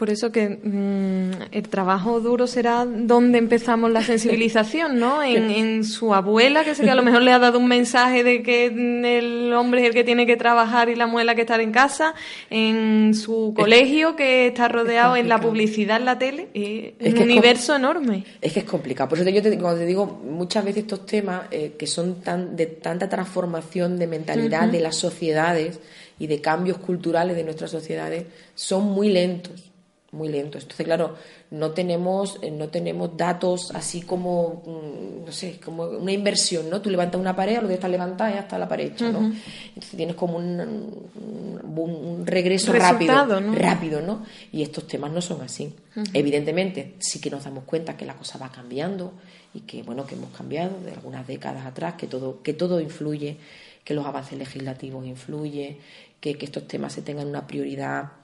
[0.00, 5.22] por eso que mm, el trabajo duro será donde empezamos la sensibilización, ¿no?
[5.30, 8.42] En, su abuela, que sé que a lo mejor le ha dado un mensaje de
[8.42, 11.70] que el hombre es el que tiene que trabajar y la muela que estar en
[11.70, 12.14] casa,
[12.48, 17.76] en su colegio que está rodeado en la publicidad, en la tele, es un universo
[17.76, 18.24] enorme.
[18.40, 19.10] Es que es complicado.
[19.10, 22.56] Por eso yo te, cuando te digo muchas veces estos temas eh, que son tan
[22.56, 25.78] de tanta transformación de mentalidad de las sociedades
[26.18, 29.69] y de cambios culturales de nuestras sociedades son muy lentos
[30.12, 30.58] muy lento.
[30.58, 31.14] Entonces, claro,
[31.50, 36.80] no tenemos, eh, no tenemos datos así como, mm, no sé, como una inversión, ¿no?
[36.80, 39.20] Tú levantas una pared, lo de estar levantada y ya está la pared hecha, ¿no?
[39.20, 43.54] Entonces tienes como un, un, regreso rápido, ¿no?
[43.54, 44.24] rápido, ¿no?
[44.52, 45.72] Y estos temas no son así.
[46.12, 49.12] Evidentemente, sí que nos damos cuenta que la cosa va cambiando
[49.54, 53.36] y que, bueno, que hemos cambiado de algunas décadas atrás, que todo, que todo influye,
[53.84, 55.78] que los avances legislativos influyen,
[56.20, 58.19] que, que estos temas se tengan una prioridad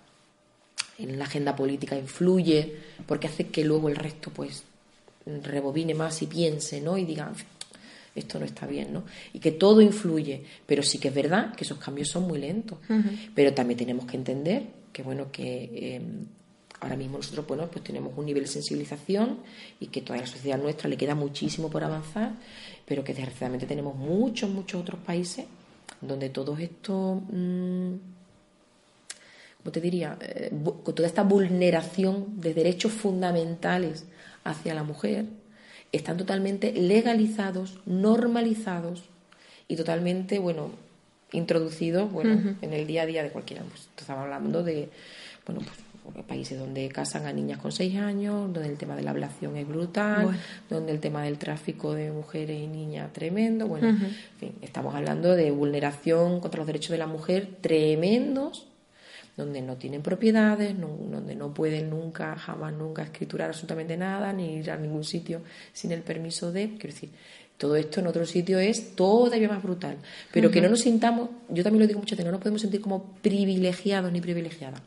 [0.99, 4.65] en la agenda política influye, porque hace que luego el resto pues
[5.27, 6.97] rebobine más y piense, ¿no?
[6.97, 7.33] Y diga,
[8.15, 9.05] esto no está bien, ¿no?
[9.33, 12.79] Y que todo influye, pero sí que es verdad que esos cambios son muy lentos.
[13.35, 16.27] Pero también tenemos que entender que, bueno, que em,
[16.81, 19.41] ahora mismo nosotros, bueno, pues tenemos un nivel de sensibilización
[19.81, 22.33] y que toda la sociedad nuestra le queda muchísimo por avanzar,
[22.87, 25.45] pero que desgraciadamente tenemos muchos, muchos otros países
[26.01, 27.23] donde todo esto...
[29.67, 30.17] Mm, te diría?
[30.21, 34.05] Eh, con toda esta vulneración de derechos fundamentales
[34.45, 35.27] hacia la mujer,
[35.93, 39.05] están totalmente legalizados, normalizados
[39.69, 40.71] y totalmente, bueno,
[41.33, 43.63] introducidos, bueno, en el día a día de cualquiera.
[43.65, 44.89] Pues, estamos hablando de,
[45.47, 49.11] bueno, pues, países donde casan a niñas con seis años, donde el tema de la
[49.11, 50.39] ablación es brutal,
[50.71, 53.67] donde el tema del tráfico de mujeres y niñas tremendo.
[53.67, 58.67] Bueno, en fin, estamos hablando de vulneración contra los derechos de la mujer tremendos
[59.37, 64.71] donde no tienen propiedades, donde no pueden nunca, jamás nunca escriturar absolutamente nada, ni ir
[64.71, 67.11] a ningún sitio sin el permiso de, quiero decir,
[67.59, 69.97] todo esto en otro sitio es todavía más brutal.
[70.33, 72.81] Pero que no nos sintamos, yo también lo digo mucho, que no nos podemos sentir
[72.81, 74.81] como privilegiados ni privilegiadas.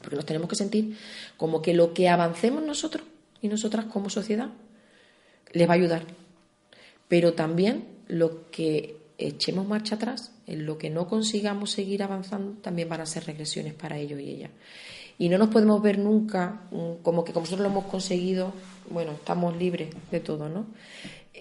[0.00, 0.96] Porque nos tenemos que sentir
[1.36, 3.04] como que lo que avancemos nosotros
[3.42, 4.50] y nosotras como sociedad
[5.52, 6.02] les va a ayudar.
[7.08, 12.88] Pero también lo que echemos marcha atrás, en lo que no consigamos seguir avanzando, también
[12.88, 14.50] van a ser regresiones para ellos y ellas.
[15.18, 18.52] Y no nos podemos ver nunca mm, como que como nosotros lo hemos conseguido,
[18.90, 20.66] bueno, estamos libres de todo, ¿no?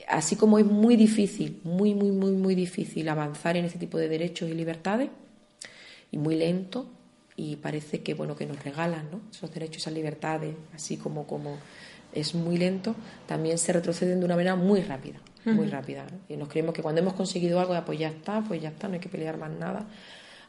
[0.10, 4.10] Así como es muy difícil, muy, muy, muy, muy difícil avanzar en este tipo de
[4.10, 5.10] derechos y libertades,
[6.12, 6.90] y muy lento,
[7.36, 9.22] y parece que, bueno, que nos regalan, ¿no?
[9.32, 11.58] Esos derechos, esas libertades, así como, como
[12.14, 16.06] es muy lento, también se retroceden de una manera muy rápida muy rápida.
[16.30, 18.96] Y nos creemos que cuando hemos conseguido algo, pues ya está, pues ya está, no
[18.96, 19.86] hay que pelear más nada.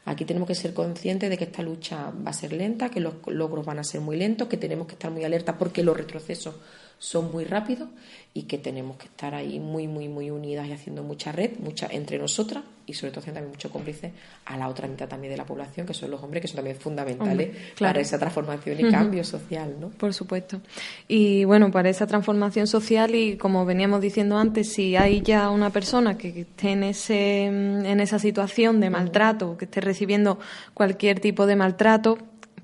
[0.05, 3.15] Aquí tenemos que ser conscientes de que esta lucha va a ser lenta, que los
[3.27, 6.55] logros van a ser muy lentos, que tenemos que estar muy alerta porque los retrocesos
[6.99, 7.89] son muy rápidos
[8.33, 11.87] y que tenemos que estar ahí muy, muy, muy unidas y haciendo mucha red, mucha
[11.89, 14.11] entre nosotras y sobre todo haciendo también mucho cómplice
[14.45, 16.75] a la otra mitad también de la población, que son los hombres, que son también
[16.75, 19.89] fundamentales para esa transformación y cambio social, ¿no?
[19.89, 20.61] Por supuesto.
[21.07, 25.69] Y bueno, para esa transformación social y como veníamos diciendo antes, si hay ya una
[25.69, 30.39] persona que esté en, ese, en esa situación de maltrato, que esté recibiendo
[30.73, 32.17] cualquier tipo de maltrato,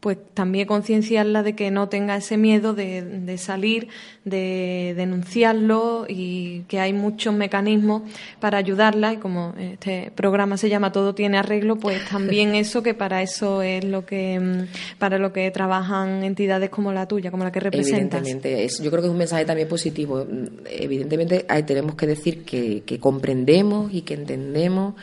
[0.06, 3.88] pues también concienciarla de que no tenga ese miedo de, salir,
[4.24, 8.04] de denunciarlo y que hay muchos mecanismos
[8.39, 12.94] para ayudarla y como este programa se llama Todo tiene arreglo, pues también eso que
[12.94, 17.44] para eso es lo que mm, para lo que trabajan entidades como la tuya, como
[17.44, 18.22] la que representas.
[18.22, 20.24] Evidentemente, yo creo que es un mensaje también positivo.
[20.70, 24.94] Evidentemente tenemos que decir que, que comprendemos y que entendemos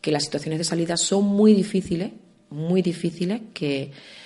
[0.00, 2.12] que las situaciones de salida son muy difíciles,
[2.48, 4.21] muy difíciles, que Mm,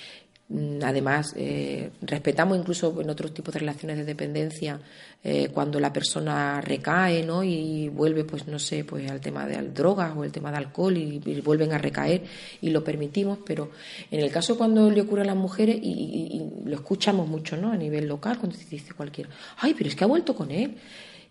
[0.81, 4.79] además, eh, respetamos incluso en otros tipos de relaciones de dependencia
[5.21, 7.43] eh, cuando la persona recae ¿no?
[7.43, 10.95] y vuelve, pues no sé, pues al tema de drogas o el tema de alcohol
[10.95, 12.23] y, vuelven a recaer
[12.61, 13.71] y lo permitimos, pero
[14.09, 17.71] en el caso cuando le ocurre a las mujeres y, lo escuchamos mucho ¿no?
[17.71, 20.77] a nivel local, cuando dice cualquiera, ay, pero es que ha vuelto con él.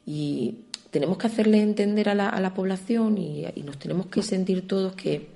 [0.05, 4.69] Y tenemos que hacerle entender a la, a la población y nos tenemos que sentir
[4.69, 5.36] todos que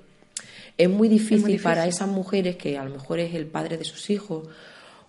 [0.77, 4.09] es muy difícil, para esas mujeres que a lo mejor es el padre de sus
[4.09, 4.47] hijos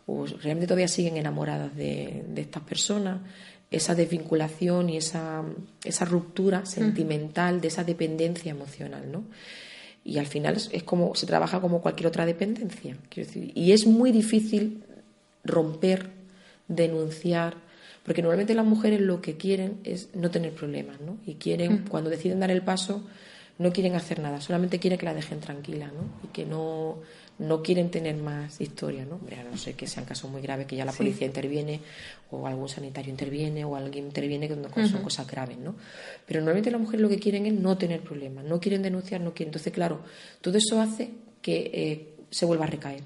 [0.07, 3.21] o realmente todavía siguen enamoradas de, estas personas,
[3.71, 5.43] esa desvinculación y esa,
[5.85, 9.25] esa ruptura sentimental, de esa dependencia emocional, ¿no?
[10.05, 13.87] Y al final es, como, se trabaja como cualquier otra dependencia, quiero decir, y es
[13.87, 14.83] muy difícil
[15.45, 16.11] romper,
[16.67, 17.55] denunciar,
[18.05, 21.19] porque normalmente las mujeres lo que quieren es no tener problemas, ¿no?
[21.25, 23.05] Y quieren, cuando deciden dar el paso,
[23.59, 26.27] no quieren hacer nada, solamente quieren que la dejen tranquila, ¿no?
[26.27, 26.99] Y que no,
[27.39, 29.21] no quieren tener más historia, ¿no?
[29.37, 31.81] a no ser que sean casos muy graves que ya la policía interviene
[32.31, 35.75] o algún sanitario interviene o alguien interviene que son cosas graves, ¿no?
[36.27, 39.35] Pero normalmente las mujeres lo que quieren es no tener problemas, no quieren denunciar, no
[39.35, 39.49] quieren.
[39.49, 40.01] Entonces, claro,
[40.41, 41.11] todo eso hace
[41.41, 43.03] que eh, se vuelva a recaer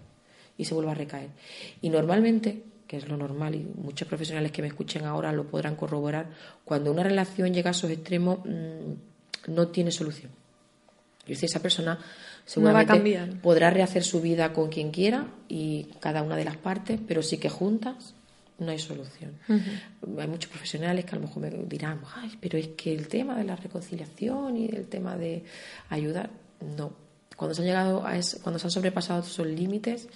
[0.59, 1.30] y se vuelva a recaer.
[1.80, 5.76] Y normalmente, que es lo normal y muchos profesionales que me escuchen ahora lo podrán
[5.76, 6.30] corroborar,
[6.64, 8.92] cuando una relación llega a esos extremos mm,
[9.46, 10.30] no tiene solución.
[11.26, 11.98] Yo esa persona
[12.44, 17.22] seguramente podrá rehacer su vida con quien quiera y cada una de las partes, pero
[17.22, 18.14] sí que juntas
[18.59, 19.32] no hay solución.
[19.48, 23.37] Hay muchos profesionales que a lo mejor me dirán, Ay, pero es que el tema
[23.37, 25.44] de la reconciliación y el tema de
[25.90, 26.30] ayudar,
[26.76, 26.92] no.
[27.37, 30.09] Cuando se han llegado a cuando se han sobrepasado esos límites,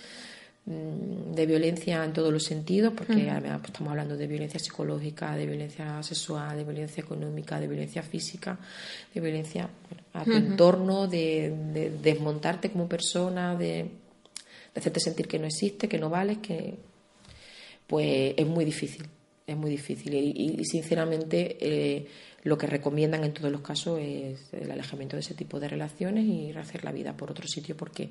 [0.66, 3.28] de violencia en todos los sentidos, porque
[3.64, 8.58] estamos hablando de violencia psicológica, de violencia sexual, de violencia económica, de violencia física,
[9.12, 9.68] de violencia
[10.12, 13.90] a tu entorno, de, desmontarte como persona, de,
[14.76, 16.74] hacerte sentir que no existe, que no vales, que
[17.86, 19.06] pues es muy difícil,
[19.46, 20.14] es muy difícil.
[20.14, 22.06] Y, sinceramente eh,
[22.44, 26.24] lo que recomiendan en todos los casos es el alejamiento de ese tipo de relaciones
[26.24, 28.10] y hacer la vida por otro sitio, porque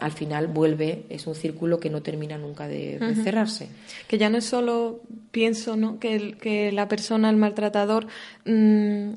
[0.00, 3.68] al final vuelve, es un círculo que no termina nunca de, cerrarse.
[4.08, 5.98] Que ya no es solo, pienso, ¿no?
[5.98, 8.06] que, que la persona, el maltratador,
[8.46, 9.12] mm,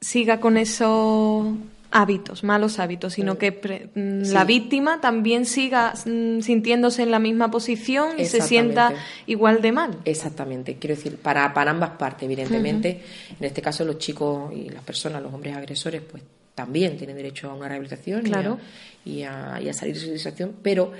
[0.00, 1.46] siga con esos
[1.94, 3.52] hábitos, malos hábitos, sino que
[3.94, 8.92] mm, la víctima también siga mm, sintiéndose en la misma posición y se sienta
[9.26, 9.98] igual de mal.
[10.04, 13.00] Exactamente, quiero decir, para, para ambas partes, evidentemente,
[13.38, 16.22] en este caso los chicos y las personas, los hombres agresores, pues
[16.54, 18.24] también tienen derecho a una rehabilitación
[19.04, 20.92] y, a, salir de su situación, pero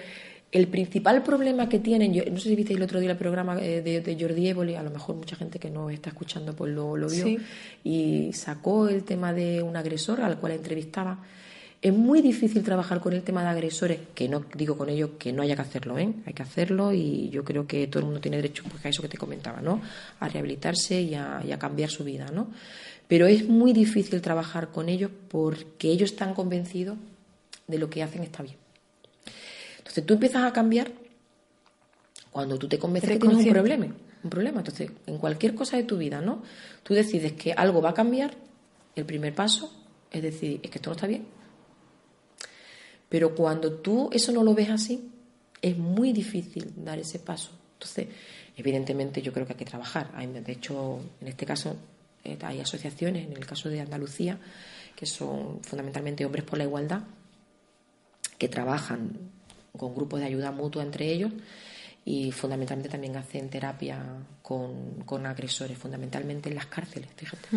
[0.50, 3.58] el principal problema que tienen, yo no sé si visteis el otro día el programa
[3.60, 6.94] eh, de, Jordi Évoli, a lo mejor mucha gente que no está escuchando pues lo,
[6.94, 7.38] vio,
[7.82, 11.18] y sacó el tema de un agresor al cual entrevistaba.
[11.82, 15.32] Es muy difícil trabajar con el tema de agresores, que no digo con ello que
[15.32, 16.08] no haya que hacerlo, ¿eh?
[16.24, 19.02] hay que hacerlo y yo creo que todo el mundo tiene derecho pues, a eso
[19.02, 19.82] que te comentaba, ¿no?
[20.18, 22.30] a rehabilitarse y a, y a cambiar su vida.
[22.32, 22.48] ¿no?
[23.08, 26.96] Pero es muy difícil trabajar con ellos porque ellos están convencidos
[27.66, 28.56] de lo que hacen está bien.
[29.78, 30.90] Entonces tú empiezas a cambiar
[32.30, 34.60] cuando tú te convences que tienes un problema, un problema.
[34.60, 36.42] Entonces, en cualquier cosa de tu vida, ¿no?
[36.82, 38.34] Tú decides que algo va a cambiar,
[38.96, 39.70] el primer paso
[40.14, 41.26] es decir, es que esto no está bien.
[43.08, 45.10] Pero cuando tú eso no lo ves así,
[45.60, 47.50] es muy difícil dar ese paso.
[47.74, 48.06] Entonces,
[48.56, 50.12] evidentemente yo creo que hay que trabajar.
[50.16, 51.76] De hecho, en este caso
[52.24, 54.38] eh, hay asociaciones, en el caso de Andalucía,
[54.96, 57.02] que son fundamentalmente hombres por la igualdad,
[58.38, 59.30] que trabajan
[59.76, 61.32] con grupos de ayuda mutua entre ellos
[62.04, 64.02] y fundamentalmente también hacen terapia
[64.42, 67.48] con, agresores, fundamentalmente en las cárceles, fíjate.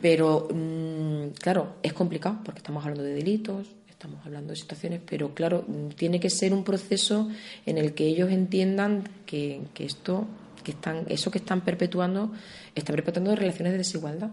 [0.00, 5.34] Pero, mm, claro, es complicado porque estamos hablando de delitos, estamos hablando de situaciones, pero
[5.34, 5.64] claro,
[5.96, 7.28] tiene que ser un proceso
[7.64, 10.26] en el que ellos entiendan que, que esto
[10.62, 12.32] que están, eso que están perpetuando,
[12.74, 14.30] está perpetuando relaciones de desigualdad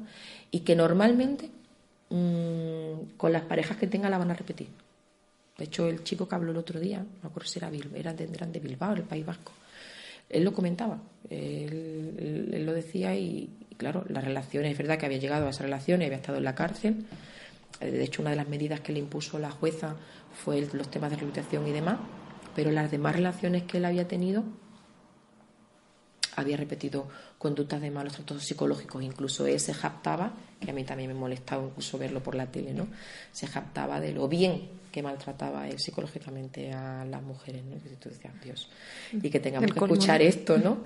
[0.52, 1.50] y que normalmente
[2.10, 4.68] mm, con las parejas que tenga la van a repetir.
[5.58, 8.14] De hecho, el chico que habló el otro día, no me acuerdo si era, era
[8.14, 9.52] de, eran Bilbao, el País Vasco,
[10.30, 15.48] él lo comentaba, él, lo decía y, claro, las relaciones, es verdad que había llegado
[15.48, 17.06] a esas relaciones, había estado en la cárcel,
[17.80, 19.96] eh, de hecho una de las medidas que le impuso la jueza
[20.44, 21.98] fue los temas de rehabilitación y demás,
[22.56, 24.44] pero las demás relaciones que él había tenido
[26.38, 31.10] había repetido conductas de malos tratos psicológicos, incluso él se japtaba, que a mí también
[31.10, 32.88] me molestaba incluso verlo por la tele, ¿no?
[33.32, 37.76] Se japtaba de lo bien que maltrataba él psicológicamente a las mujeres, ¿no?
[37.76, 38.70] Y tú decías, Dios,
[39.12, 40.84] y que tengamos que escuchar esto, ¿no?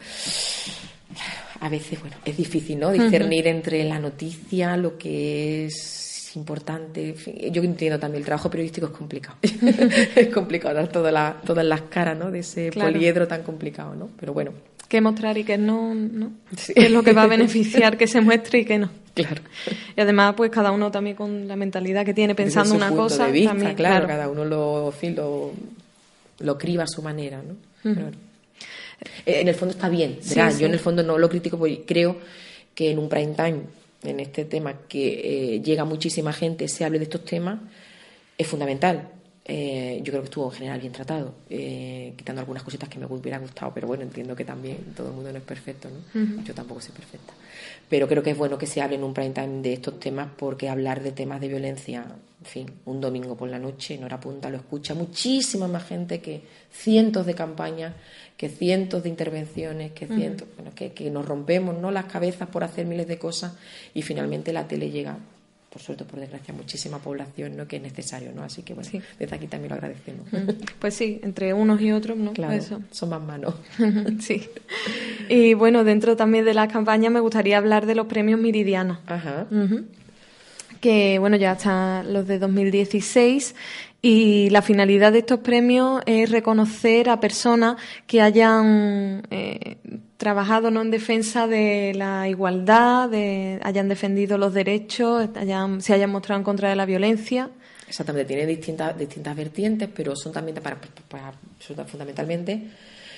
[1.59, 2.91] A veces, bueno, es difícil, ¿no?
[2.91, 7.13] Discernir entre la noticia, lo que es importante.
[7.51, 9.37] Yo entiendo también el trabajo periodístico es complicado.
[9.41, 12.31] es complicado dar todas las, todas las caras, ¿no?
[12.31, 14.09] De ese poliedro tan complicado, ¿no?
[14.17, 14.53] Pero bueno,
[14.91, 16.33] qué mostrar y qué no, ¿no?
[16.75, 18.89] Qué es lo que va a beneficiar que se muestre y qué no.
[19.13, 19.41] Claro.
[19.95, 23.27] Y además, pues cada uno también con la mentalidad que tiene pensando una cosa.
[23.27, 25.51] De vista, claro, cada uno lo, lo,
[26.39, 27.55] lo criba a su manera, ¿no?
[29.25, 30.57] En el fondo está bien, ¿verdad?
[30.59, 32.17] Yo en el fondo no lo critico porque creo
[32.75, 33.61] que en un prime time,
[34.03, 37.59] en este tema que eh, llega muchísima gente, se hable de estos temas,
[38.37, 39.07] es fundamental
[39.43, 43.07] eh, yo creo que estuvo en general bien tratado, eh, quitando algunas cositas que me
[43.07, 46.43] hubiera gustado, pero bueno, entiendo que también todo el mundo no es perfecto, ¿no?
[46.43, 47.33] Yo tampoco soy perfecta.
[47.89, 50.29] Pero creo que es bueno que se hable en un prime time de estos temas
[50.37, 52.05] porque hablar de temas de violencia,
[52.39, 56.21] en fin, un domingo por la noche en hora punta lo escucha muchísima más gente
[56.21, 57.95] que cientos de campañas,
[58.37, 61.89] que cientos de intervenciones, que cientos, bueno, que, que nos rompemos ¿no?
[61.89, 63.53] las cabezas por hacer miles de cosas
[63.95, 65.17] y finalmente la tele llega
[65.71, 67.65] por suerte, por desgracia, muchísima población ¿no?
[67.65, 68.43] que es necesario, ¿no?
[68.43, 70.27] Así que bueno, desde aquí también lo agradecemos.
[70.79, 72.33] Pues sí, entre unos y otros, ¿no?
[72.33, 72.61] Claro,
[72.91, 73.55] son más manos.
[74.19, 74.49] sí.
[75.29, 78.99] Y bueno, dentro también de la campaña me gustaría hablar de los premios Meridiana.
[79.05, 79.47] Ajá.
[80.81, 83.55] Que bueno, ya están los de 2016
[84.01, 89.77] y la finalidad de estos premios es reconocer a personas que hayan eh,
[90.21, 90.83] trabajado ¿no?
[90.83, 96.43] en defensa de la igualdad, de, hayan defendido los derechos, hayan, se hayan mostrado en
[96.43, 97.49] contra de la violencia.
[97.87, 100.77] Exactamente, tiene distintas, distintas vertientes, pero son también para,
[101.87, 102.69] fundamentalmente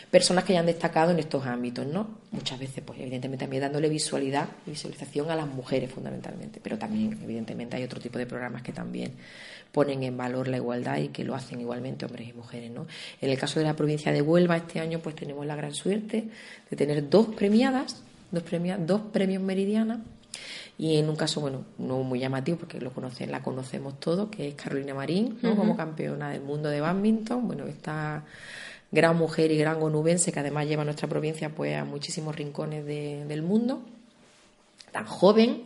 [0.10, 2.20] personas que hayan destacado en estos ámbitos, ¿no?
[2.32, 7.76] Muchas veces, pues evidentemente también dándole visualidad, visualización a las mujeres fundamentalmente, pero también evidentemente
[7.76, 9.16] hay otro tipo de programas que también
[9.74, 12.72] ponen en valor la igualdad y que lo hacen igualmente hombres y mujeres.
[12.72, 12.88] ¿no?
[13.20, 16.30] En el caso de la provincia de Huelva, este año pues tenemos la gran suerte
[16.70, 18.44] de tener dos premiadas, dos,
[18.86, 20.00] dos premios meridianas,
[20.78, 24.48] y en un caso, bueno, no muy llamativo porque lo conocen, la conocemos todos, que
[24.48, 25.56] es Carolina Marín, ¿no?
[25.56, 27.46] como campeona del mundo de badminton.
[27.46, 28.24] Bueno, esta
[28.92, 32.86] gran mujer y gran onubense que además lleva a nuestra provincia pues a muchísimos rincones
[32.86, 33.82] del mundo,
[34.92, 35.64] tan joven,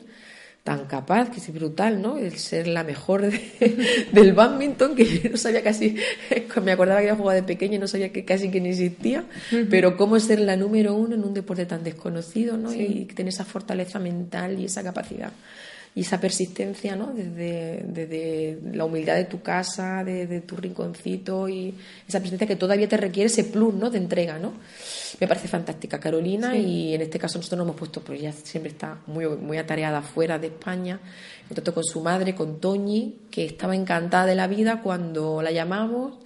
[0.67, 2.17] tan capaz, que es brutal, ¿no?
[2.17, 3.31] El ser la mejor
[4.11, 5.95] del badminton, que yo no sabía casi,
[6.61, 9.23] me acordaba que había jugado de pequeña y no sabía que casi que ni existía,
[9.69, 12.73] pero cómo ser la número uno en un deporte tan desconocido, ¿no?
[12.73, 15.31] Y tener esa fortaleza mental y esa capacidad
[15.97, 17.07] y esa persistencia, ¿no?
[17.07, 21.73] Desde, desde la humildad de tu casa, de, tu rinconcito y
[22.07, 23.89] esa persistencia que todavía te requiere ese plus, ¿no?
[23.89, 24.53] De entrega, ¿no?
[25.19, 28.73] Me parece fantástica Carolina y en este caso nosotros nos hemos puesto, pues ella siempre
[28.73, 30.99] está muy, muy atareada fuera de España,
[31.51, 36.19] tanto con su madre, con Toñi, que estaba encantada de la vida cuando la llamamos.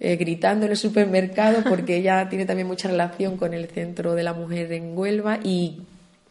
[0.00, 4.24] Eh, gritando en el supermercado porque ella tiene también mucha relación con el Centro de
[4.24, 5.82] la Mujer en Huelva y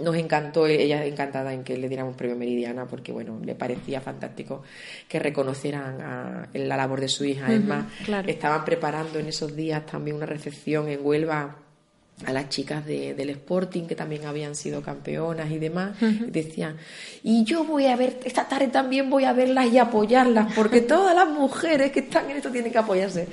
[0.01, 4.63] nos encantó, ella encantada en que le diéramos premio Meridiana, porque bueno, le parecía fantástico
[5.07, 7.51] que reconocieran a, la labor de su hija.
[7.53, 7.85] es más,
[8.27, 11.60] estaban preparando en esos días también una recepción en Huelva
[12.25, 16.77] a las chicas del Sporting que también habían sido campeonas y demás, y decían,
[17.23, 21.15] y yo voy a ver, esta tarde también voy a verlas y apoyarlas, porque todas
[21.15, 23.27] las mujeres que están en esto tienen que apoyarse.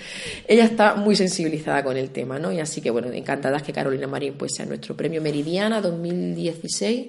[0.47, 2.53] Ella está muy sensibilizada con el tema, ¿no?
[2.53, 7.07] Y así que, bueno, encantadas que Carolina Marín pues sea nuestro premio Meridiana 2016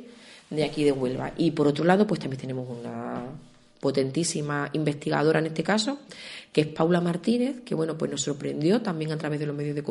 [0.50, 1.34] de aquí de Huelva.
[1.38, 3.24] Y por otro lado, pues también tenemos una
[3.80, 6.00] potentísima investigadora en este caso,
[6.52, 9.76] que es Paula Martínez, que bueno, pues nos sorprendió también a través de los medios
[9.76, 9.84] de,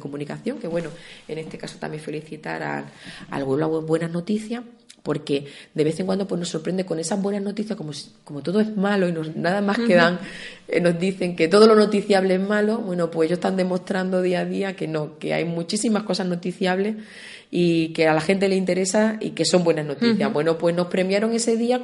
[0.00, 0.90] comunicación, que bueno,
[1.26, 2.84] en este caso también felicitar al,
[3.30, 4.62] al Buenas Noticias,
[5.02, 7.92] porque de vez en cuando pues nos sorprende con esas buenas noticias, como,
[8.24, 10.18] como todo es malo y nos, nada más que dan,
[10.68, 14.40] eh, nos dicen que todo lo noticiable es malo, bueno, pues ellos están demostrando día
[14.40, 16.96] a día que no, que hay muchísimas cosas noticiables
[17.50, 20.32] y que a la gente le interesa y que son buenas noticias.
[20.32, 21.80] Bueno, pues nos premiaron ese día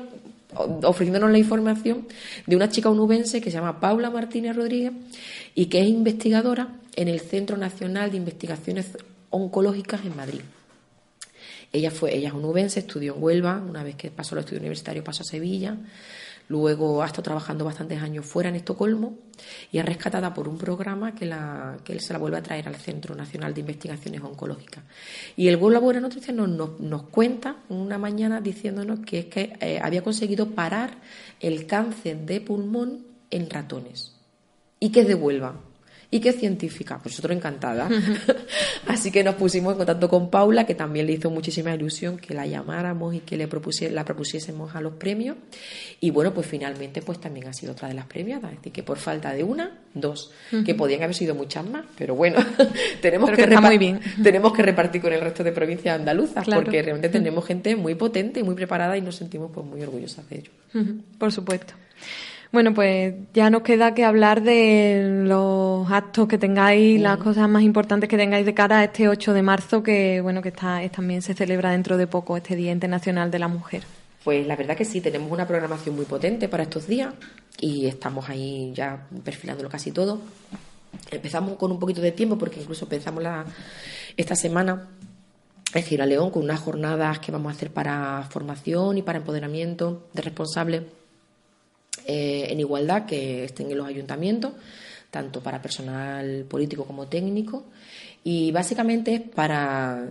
[0.55, 2.07] ofreciéndonos la información
[2.47, 4.93] de una chica unubense que se llama Paula Martínez Rodríguez
[5.55, 8.97] y que es investigadora en el Centro Nacional de Investigaciones
[9.31, 10.41] Oncológicas en Madrid.
[11.73, 15.03] Ella fue, ella es unubense, estudió en Huelva, una vez que pasó el estudio universitario
[15.03, 15.77] pasó a Sevilla,
[16.49, 19.17] Luego ha estado trabajando bastantes años fuera en Estocolmo
[19.73, 22.69] y es rescatada por un programa que, la, que él se la vuelve a traer
[22.69, 24.85] al Centro Nacional de Investigaciones Oncológicas.
[25.37, 29.81] Y el a Buena Noticia nos, nos, cuenta una mañana diciéndonos que es que eh,
[29.83, 30.91] había conseguido parar
[31.41, 34.15] el cáncer de pulmón en ratones
[34.79, 35.55] y que es de Huelva
[36.15, 37.01] y que científica.
[37.03, 37.89] Pues nosotros encantada.
[38.87, 42.35] Así que nos pusimos en contacto con Paula, que también le hizo muchísima ilusión que
[42.35, 43.49] la llamáramos y que le
[43.91, 45.37] la propusiésemos a los premios.
[45.99, 48.53] Y bueno, pues finalmente pues también ha sido otra de las premiadas.
[48.53, 50.31] Es decir, que por falta de una, dos,
[50.65, 52.39] que podían haber sido muchas más, pero bueno,
[53.03, 57.75] tenemos, que, tenemos que repartir con el resto de provincias andaluzas, porque realmente tenemos gente
[57.75, 60.51] muy potente y muy preparada y nos sentimos pues muy orgullosas de ello.
[61.19, 61.75] Por supuesto.
[62.53, 67.63] Bueno, pues ya nos queda que hablar de los actos que tengáis, las cosas más
[67.63, 71.23] importantes que tengáis de cara a este 8 de marzo, que bueno, que está, también
[71.23, 73.83] se celebra dentro de poco este Día Internacional de la Mujer.
[74.23, 77.13] Pues la verdad que sí, tenemos una programación muy potente para estos días
[77.61, 80.21] y estamos ahí ya perfilándolo casi todo.
[81.11, 83.45] Empezamos con un poquito de tiempo porque incluso pensamos la,
[84.17, 84.89] esta semana
[85.75, 90.07] en Gira León con unas jornadas que vamos a hacer para formación y para empoderamiento
[90.13, 90.83] de responsables
[92.07, 94.53] eh, en igualdad que estén en los ayuntamientos,
[95.11, 97.65] tanto para personal político como técnico,
[98.25, 100.09] y básicamente es para,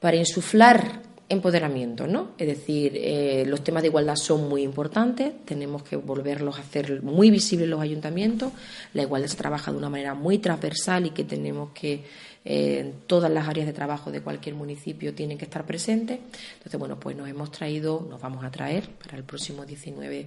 [0.00, 2.32] para insuflar empoderamiento, ¿no?
[2.36, 7.02] Es decir, eh, los temas de igualdad son muy importantes, tenemos que volverlos a hacer
[7.02, 8.52] muy visibles en los ayuntamientos.
[8.94, 12.04] La igualdad se trabaja de una manera muy transversal y que tenemos que
[12.44, 16.18] eh, todas las áreas de trabajo de cualquier municipio tienen que estar presentes.
[16.54, 20.26] Entonces, bueno, pues nos hemos traído, nos vamos a traer para el próximo 19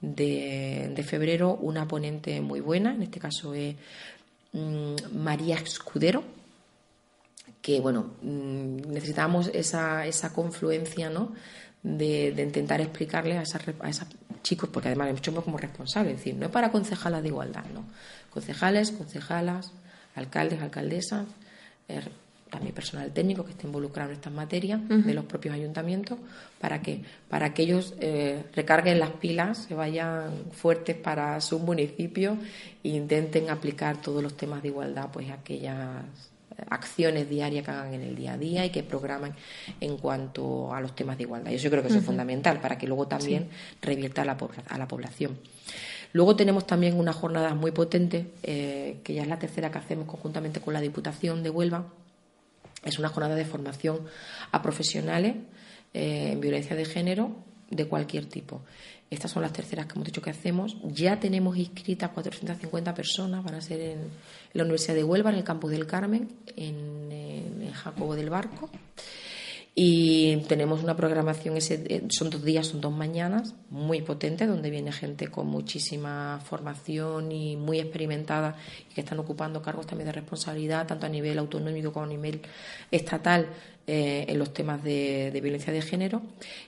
[0.00, 3.74] de, febrero una ponente muy buena, en este caso es
[4.52, 6.22] mm, María Escudero
[7.62, 11.32] que bueno, mm, necesitamos esa, esa confluencia, ¿no?
[11.82, 14.06] De, intentar explicarle a, esos
[14.42, 17.84] chicos, porque además hecho como responsables, es decir, no es para concejalas de igualdad, no.
[18.30, 19.72] Concejales, concejalas,
[20.14, 21.26] alcaldes, alcaldesas,
[21.88, 22.10] er,
[22.50, 26.18] también personal técnico que esté involucrado en estas materias de los propios ayuntamientos
[26.60, 32.38] para que para que ellos eh, recarguen las pilas se vayan fuertes para su municipio
[32.82, 36.04] e intenten aplicar todos los temas de igualdad pues aquellas
[36.70, 39.34] acciones diarias que hagan en el día a día y que programen
[39.80, 41.50] en cuanto a los temas de igualdad.
[41.50, 43.48] Y yo creo que eso es fundamental para que luego también
[43.80, 44.36] revierta a la,
[44.68, 45.38] a la población.
[46.12, 50.06] Luego tenemos también una jornada muy potente, eh, que ya es la tercera que hacemos
[50.06, 51.84] conjuntamente con la Diputación de Huelva.
[52.84, 54.00] Es una jornada de formación
[54.52, 55.36] a profesionales
[55.94, 57.36] eh, en violencia de género
[57.70, 58.62] de cualquier tipo.
[59.10, 60.76] Estas son las terceras que hemos dicho que hacemos.
[60.84, 63.98] Ya tenemos inscritas 450 personas, van a ser en,
[64.52, 68.70] la Universidad de Huelva, en el campus del Carmen, en, en Jacobo del Barco.
[69.80, 74.90] Y tenemos una programación, ese, son dos días, son dos mañanas, muy potente, donde viene
[74.90, 78.56] gente con muchísima formación y muy experimentada
[78.90, 82.40] y que están ocupando cargos también de responsabilidad, tanto a nivel autonómico como a nivel
[82.90, 83.50] estatal,
[83.90, 86.20] eh, en los temas de, violencia de género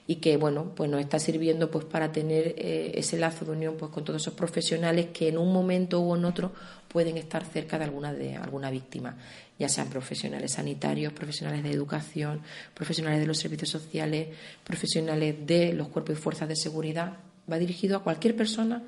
[0.07, 3.75] y que bueno pues nos está sirviendo pues para tener eh, ese lazo de unión
[3.77, 6.51] pues con todos esos profesionales que en un momento u en otro
[6.87, 9.15] pueden estar cerca de alguna de alguna víctima
[9.59, 12.41] ya sean profesionales sanitarios profesionales de educación
[12.73, 14.29] profesionales de los servicios sociales
[14.63, 17.17] profesionales de los cuerpos y fuerzas de seguridad.
[17.51, 18.81] Va dirigido a cualquier persona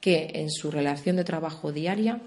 [0.00, 2.20] que en su relación de trabajo diaria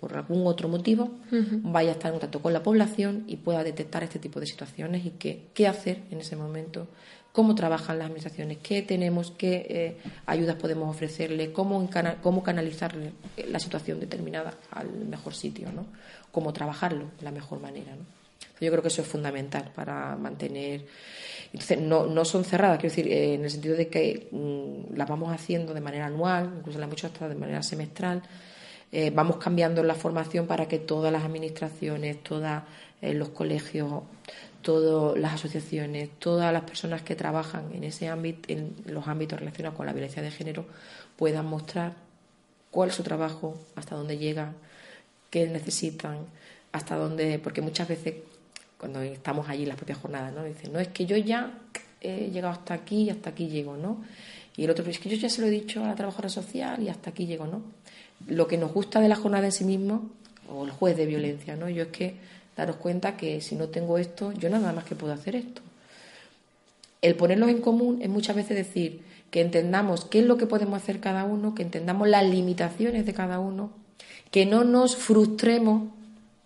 [0.00, 4.02] por algún otro motivo, vaya a estar en contacto con la población y pueda detectar
[4.02, 6.88] este tipo de situaciones y qué, qué hacer en ese momento,
[7.32, 9.96] cómo trabajan las administraciones, qué tenemos, qué eh,
[10.26, 11.88] ayudas podemos ofrecerle, cómo,
[12.22, 12.94] cómo canalizar
[13.48, 15.86] la situación determinada al mejor sitio, ¿no?
[16.30, 17.94] cómo trabajarlo de la mejor manera.
[17.96, 18.04] ¿no?
[18.60, 20.84] Yo creo que eso es fundamental para mantener.
[21.52, 25.08] Entonces, no, no son cerradas, quiero decir, eh, en el sentido de que mm, las
[25.08, 28.22] vamos haciendo de manera anual, incluso las hemos hecho hasta de manera semestral
[28.92, 32.62] eh, vamos cambiando la formación para que todas las administraciones, todos
[33.00, 34.02] eh, los colegios,
[34.60, 39.76] todas las asociaciones, todas las personas que trabajan en ese ámbito, en los ámbitos relacionados
[39.76, 40.66] con la violencia de género,
[41.16, 41.94] puedan mostrar
[42.70, 44.54] cuál es su trabajo, hasta dónde llegan,
[45.30, 46.26] qué necesitan,
[46.70, 48.14] hasta dónde, porque muchas veces
[48.76, 50.44] cuando estamos allí en las propias jornadas, ¿no?
[50.44, 51.58] Dicen, no, es que yo ya
[52.00, 54.04] he llegado hasta aquí y hasta aquí llego, ¿no?
[54.56, 56.82] Y el otro, es que yo ya se lo he dicho a la trabajadora social
[56.82, 57.62] y hasta aquí llego, ¿no?
[58.28, 60.10] Lo que nos gusta de la jornada en sí mismo,
[60.48, 61.68] o el juez de violencia, ¿no?
[61.68, 62.14] Yo es que
[62.56, 65.62] daros cuenta que si no tengo esto, yo nada más que puedo hacer esto.
[67.00, 70.80] El ponerlos en común es muchas veces decir que entendamos qué es lo que podemos
[70.80, 73.70] hacer cada uno, que entendamos las limitaciones de cada uno,
[74.30, 75.88] que no nos frustremos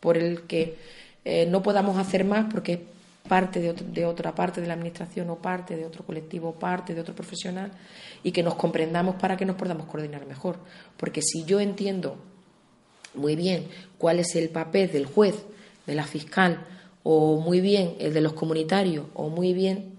[0.01, 0.77] por el que
[1.25, 2.85] eh, no podamos hacer más porque
[3.27, 7.01] parte de, de otra parte de la administración o parte de otro colectivo, parte de
[7.01, 7.73] otro profesional,
[8.23, 10.57] y que nos comprendamos para que nos podamos coordinar mejor.
[10.97, 12.17] Porque si yo entiendo
[13.15, 13.69] muy bien
[13.99, 15.45] cuál es el papel del juez,
[15.87, 16.67] de la fiscal,
[17.03, 19.97] o muy bien el de los comunitarios, o muy bien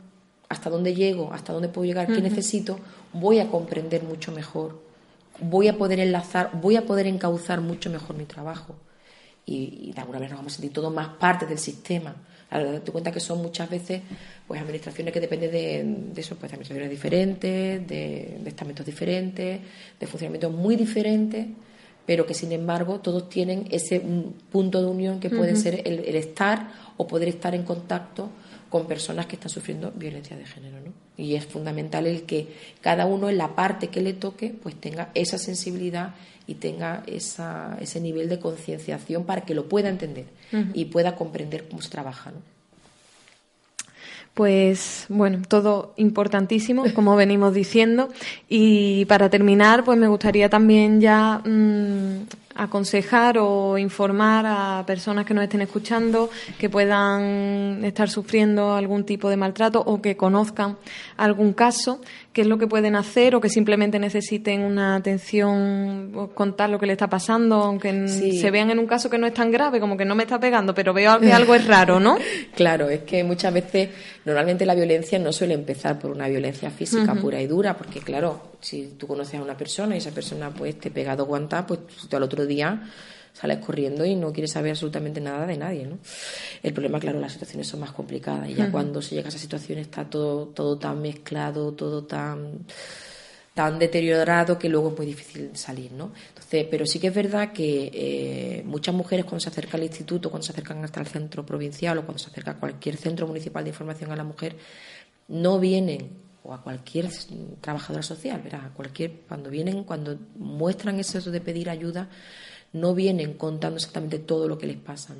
[0.49, 2.79] hasta dónde llego, hasta dónde puedo llegar, qué necesito,
[3.13, 4.81] voy a comprender mucho mejor,
[5.39, 8.75] voy a poder enlazar, voy a poder encauzar mucho mejor mi trabajo.
[9.45, 12.15] Y, de alguna vez nos vamos a sentir todos más parte del sistema.
[12.49, 14.01] Ahora, date cuenta que son muchas veces
[14.47, 19.59] pues administraciones que dependen de, eso, pues de administraciones diferentes, de, estamentos diferentes,
[19.99, 21.45] de funcionamientos muy diferentes,
[22.05, 24.01] pero que sin embargo todos tienen ese
[24.49, 28.29] punto de unión que puede ser el, estar o poder estar en contacto
[28.69, 30.93] con personas que están sufriendo violencia de género, ¿no?
[31.17, 32.47] Y es fundamental el que
[32.81, 36.15] cada uno en la parte que le toque, pues tenga esa sensibilidad
[36.47, 40.25] y tenga esa, ese nivel de concienciación para que lo pueda entender
[40.73, 42.31] y pueda comprender cómo se trabaja.
[42.31, 42.57] ¿no?
[44.37, 48.09] Pues bueno, todo importantísimo, como venimos diciendo.
[48.47, 55.33] Y para terminar, pues me gustaría también ya mm, aconsejar o informar a personas que
[55.33, 56.29] nos estén escuchando
[56.59, 60.77] que puedan estar sufriendo algún tipo de maltrato o que conozcan
[61.17, 61.99] algún caso,
[62.37, 66.77] qué es lo que pueden hacer o que simplemente necesiten una atención, o contar lo
[66.77, 69.79] que le está pasando, aunque se vean en un caso que no es tan grave,
[69.79, 72.15] como que no me está pegando, pero veo que algo es raro, ¿no?
[72.55, 73.89] claro, es que muchas veces,
[74.23, 78.51] normalmente la violencia no suele empezar por una violencia física pura y dura, porque claro,
[78.61, 81.79] si tú conoces a una persona y esa persona pues te pega dos guantas, pues
[82.07, 82.83] tú al otro día
[83.37, 85.99] sales corriendo y no quieres saber absolutamente nada de nadie, ¿no?
[86.63, 89.37] El problema, claro, las situaciones son más complicadas y ya cuando se llega a esa
[89.37, 92.65] situación está todo, todo tan mezclado, todo tan
[93.53, 96.11] tan deteriorado que luego es muy difícil salir, ¿no?
[96.29, 100.29] Entonces, pero sí que es verdad que eh, muchas mujeres cuando se acercan al instituto,
[100.29, 103.63] cuando se acercan hasta el centro provincial o cuando se acerca a cualquier centro municipal
[103.63, 104.55] de información a la mujer,
[105.27, 106.11] no vienen
[106.43, 107.09] o a cualquier
[107.59, 108.65] trabajadora social, ¿verdad?
[108.65, 112.09] A cualquier cuando vienen, cuando muestran eso de pedir ayuda,
[112.73, 115.15] no vienen contando exactamente todo lo que les pasa.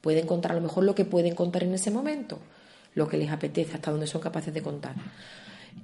[0.00, 2.38] Pueden contar a lo mejor lo que pueden contar en ese momento,
[2.94, 4.94] lo que les apetece, hasta donde son capaces de contar.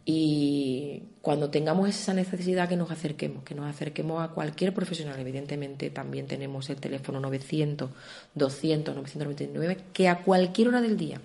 [0.04, 5.90] Y cuando tengamos esa necesidad que nos acerquemos, que nos acerquemos a cualquier profesional, evidentemente
[5.90, 7.90] también tenemos el teléfono 900,
[8.34, 11.20] 200, 999, que a cualquier hora del día,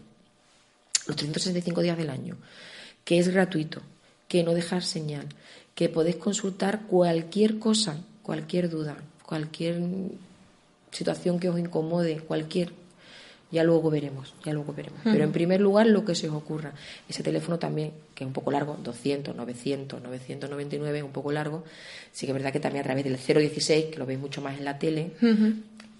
[1.08, 2.38] los 365 días del año,
[3.04, 3.82] que es gratuito,
[4.28, 5.28] que no deja señal,
[5.76, 9.82] que podéis consultar cualquier cosa cualquier duda, cualquier
[10.92, 12.72] situación que os incomode, cualquier
[13.54, 15.00] ya luego veremos, ya luego veremos.
[15.04, 16.74] Pero en primer lugar, lo que se os ocurra.
[17.08, 21.64] Ese teléfono también, que es un poco largo, 200, 900, 999, un poco largo.
[22.12, 24.58] Sí que es verdad que también a través del 016, que lo veis mucho más
[24.58, 25.12] en la tele,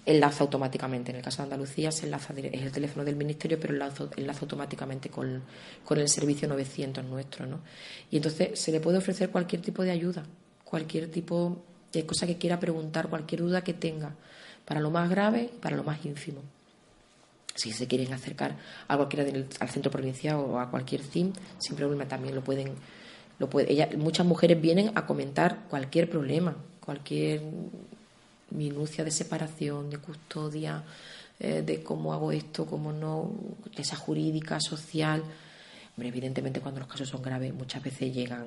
[0.04, 1.12] enlaza automáticamente.
[1.12, 4.40] En el caso de Andalucía se enlaza, es el teléfono del Ministerio, pero enlaza, enlaza
[4.40, 5.42] automáticamente con,
[5.84, 7.46] con, el servicio 900 nuestro.
[7.46, 7.60] ¿no?
[8.10, 10.24] Y entonces se le puede ofrecer cualquier tipo de ayuda,
[10.64, 11.62] cualquier tipo
[12.02, 14.14] cosa que quiera preguntar, cualquier duda que tenga,
[14.64, 16.42] para lo más grave y para lo más ínfimo.
[17.54, 18.56] Si se quieren acercar
[18.88, 22.72] a cualquiera del, al centro provincial o a cualquier CIM, sin problema también lo pueden.
[23.38, 27.42] Lo puede, muchas mujeres vienen a comentar cualquier problema, cualquier
[28.50, 30.84] minucia de separación, de custodia,
[31.40, 33.32] eh, de cómo hago esto, cómo no,
[33.76, 35.22] esa jurídica, social.
[35.96, 38.46] Hombre, evidentemente cuando los casos son graves muchas veces llegan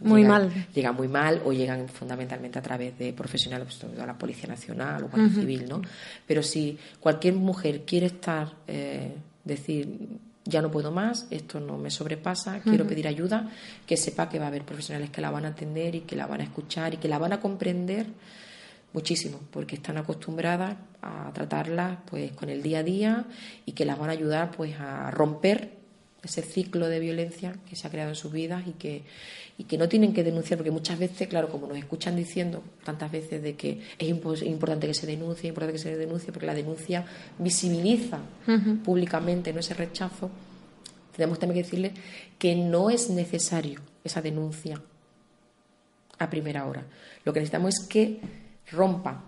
[0.00, 0.50] muy mal.
[0.74, 5.04] Llegan muy mal o llegan fundamentalmente a través de profesionales, pues, de la Policía Nacional
[5.04, 5.82] o Guardia Civil, ¿no?
[6.26, 9.88] Pero si cualquier mujer quiere estar, eh, decir,
[10.44, 13.50] ya no puedo más, esto no me sobrepasa, quiero pedir ayuda,
[13.86, 16.26] que sepa que va a haber profesionales que la van a atender y que la
[16.26, 18.06] van a escuchar y que la van a comprender
[18.94, 23.26] muchísimo, porque están acostumbradas a tratarla pues con el día a día
[23.66, 25.72] y que las van a ayudar pues a romper
[26.22, 29.04] ese ciclo de violencia que se ha creado en sus vidas y que,
[29.60, 33.10] y que no tienen que denunciar, porque muchas veces, claro, como nos escuchan diciendo tantas
[33.10, 34.08] veces de que es
[34.42, 37.04] importante que se denuncie, es importante que se denuncie, porque la denuncia
[37.38, 38.20] visibiliza
[38.84, 39.58] públicamente ¿no?
[39.58, 40.30] ese rechazo,
[41.16, 41.92] tenemos también que decirle
[42.38, 44.80] que no es necesario esa denuncia
[46.20, 46.86] a primera hora.
[47.24, 48.20] Lo que necesitamos es que
[48.70, 49.24] rompa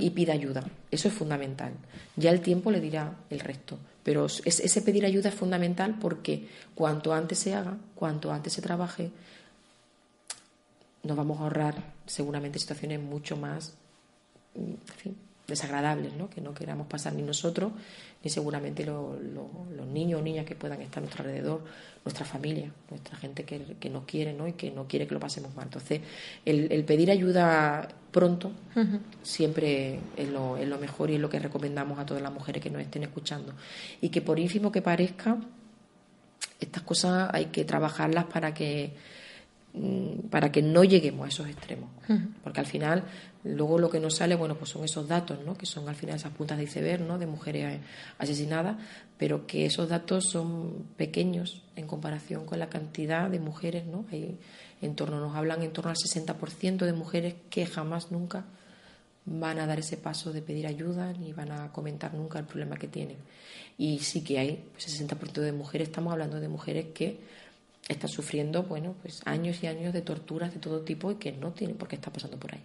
[0.00, 0.64] y pida ayuda.
[0.90, 1.72] Eso es fundamental.
[2.16, 3.78] Ya el tiempo le dirá el resto.
[4.02, 9.10] Pero ese pedir ayuda es fundamental porque cuanto antes se haga, cuanto antes se trabaje,
[11.04, 13.74] nos vamos a ahorrar seguramente situaciones mucho más
[15.46, 16.30] desagradables, ¿no?
[16.30, 17.72] que no queramos pasar ni nosotros,
[18.22, 21.62] ni seguramente los niños o niñas que puedan estar a nuestro alrededor,
[22.04, 24.48] nuestra familia, nuestra gente que, nos quiere ¿no?
[24.48, 25.66] y que no quiere que lo pasemos mal.
[25.66, 26.00] Entonces,
[26.46, 28.52] el, pedir ayuda pronto
[29.22, 32.62] siempre es lo, es lo mejor y es lo que recomendamos a todas las mujeres
[32.62, 33.52] que nos estén escuchando.
[34.00, 35.36] Y que por ínfimo que parezca,
[36.58, 39.13] estas cosas hay que trabajarlas para que mm,
[40.30, 41.90] para que no lleguemos a esos extremos.
[42.42, 43.04] Porque al final
[43.44, 45.54] Luego lo que nos sale, bueno, pues son esos datos, ¿no?
[45.54, 47.18] Que son al final esas puntas de iceberg, ¿no?
[47.18, 47.78] De mujeres
[48.16, 48.78] asesinadas,
[49.18, 54.06] pero que esos datos son pequeños en comparación con la cantidad de mujeres, ¿no?
[54.10, 54.38] Hay
[54.80, 58.46] en torno, nos hablan en torno al 60% de mujeres que jamás nunca
[59.26, 62.76] van a dar ese paso de pedir ayuda ni van a comentar nunca el problema
[62.76, 63.18] que tienen.
[63.76, 67.20] Y sí que hay pues, 60% de mujeres, estamos hablando de mujeres que
[67.88, 71.52] están sufriendo, bueno, pues años y años de torturas de todo tipo y que no
[71.52, 72.62] tienen por qué estar pasando por ahí.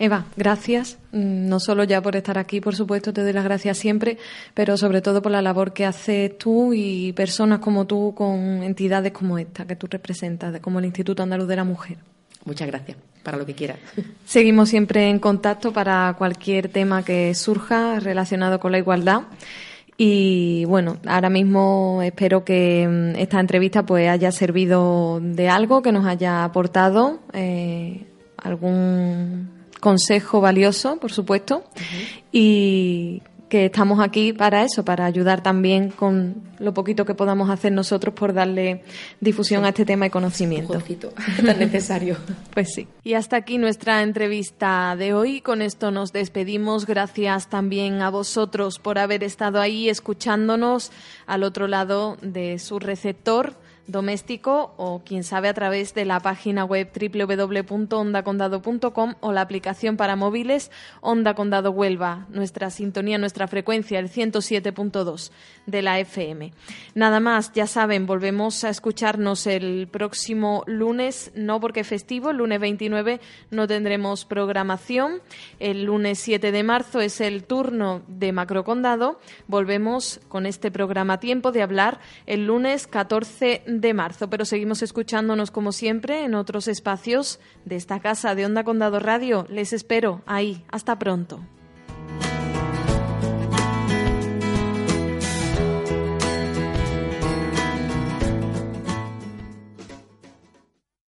[0.00, 3.78] Eva, gracias, mm, no solo ya por estar aquí, por supuesto, te doy las gracias
[3.78, 4.18] siempre,
[4.54, 9.12] pero sobre todo por la labor que haces tú y personas como tú con entidades
[9.12, 11.98] como esta que tú representas, como el Instituto Andaluz de la Mujer.
[12.44, 13.78] Muchas gracias, para lo que quieras.
[14.24, 19.22] Seguimos siempre en contacto para cualquier tema que surja relacionado con la igualdad.
[20.00, 25.90] Y bueno, ahora mismo espero que mm, esta entrevista pues haya servido de algo, que
[25.90, 27.18] nos haya aportado.
[27.32, 31.64] Eh, algún consejo valioso, por supuesto,
[32.30, 37.72] y que estamos aquí para eso, para ayudar también con lo poquito que podamos hacer
[37.72, 38.82] nosotros por darle
[39.20, 40.74] difusión a este tema y conocimiento.
[40.74, 42.16] Un tan necesario.
[42.54, 42.86] pues sí.
[43.04, 45.40] Y hasta aquí nuestra entrevista de hoy.
[45.40, 46.86] Con esto nos despedimos.
[46.86, 50.92] Gracias también a vosotros por haber estado ahí escuchándonos
[51.26, 53.54] al otro lado de su receptor
[53.88, 60.14] doméstico o quien sabe a través de la página web www.ondacondado.com o la aplicación para
[60.14, 60.70] móviles
[61.00, 65.32] Onda Condado Huelva, nuestra sintonía, nuestra frecuencia, el 107.2
[65.66, 66.52] de la FM.
[66.94, 72.60] Nada más, ya saben, volvemos a escucharnos el próximo lunes, no porque festivo, el lunes
[72.60, 73.20] 29
[73.50, 75.22] no tendremos programación,
[75.60, 81.52] el lunes 7 de marzo es el turno de Macrocondado, volvemos con este programa tiempo
[81.52, 86.68] de hablar el lunes 14 de de marzo, pero seguimos escuchándonos como siempre en otros
[86.68, 89.46] espacios de esta casa de Onda Condado Radio.
[89.48, 90.64] Les espero ahí.
[90.70, 91.40] Hasta pronto.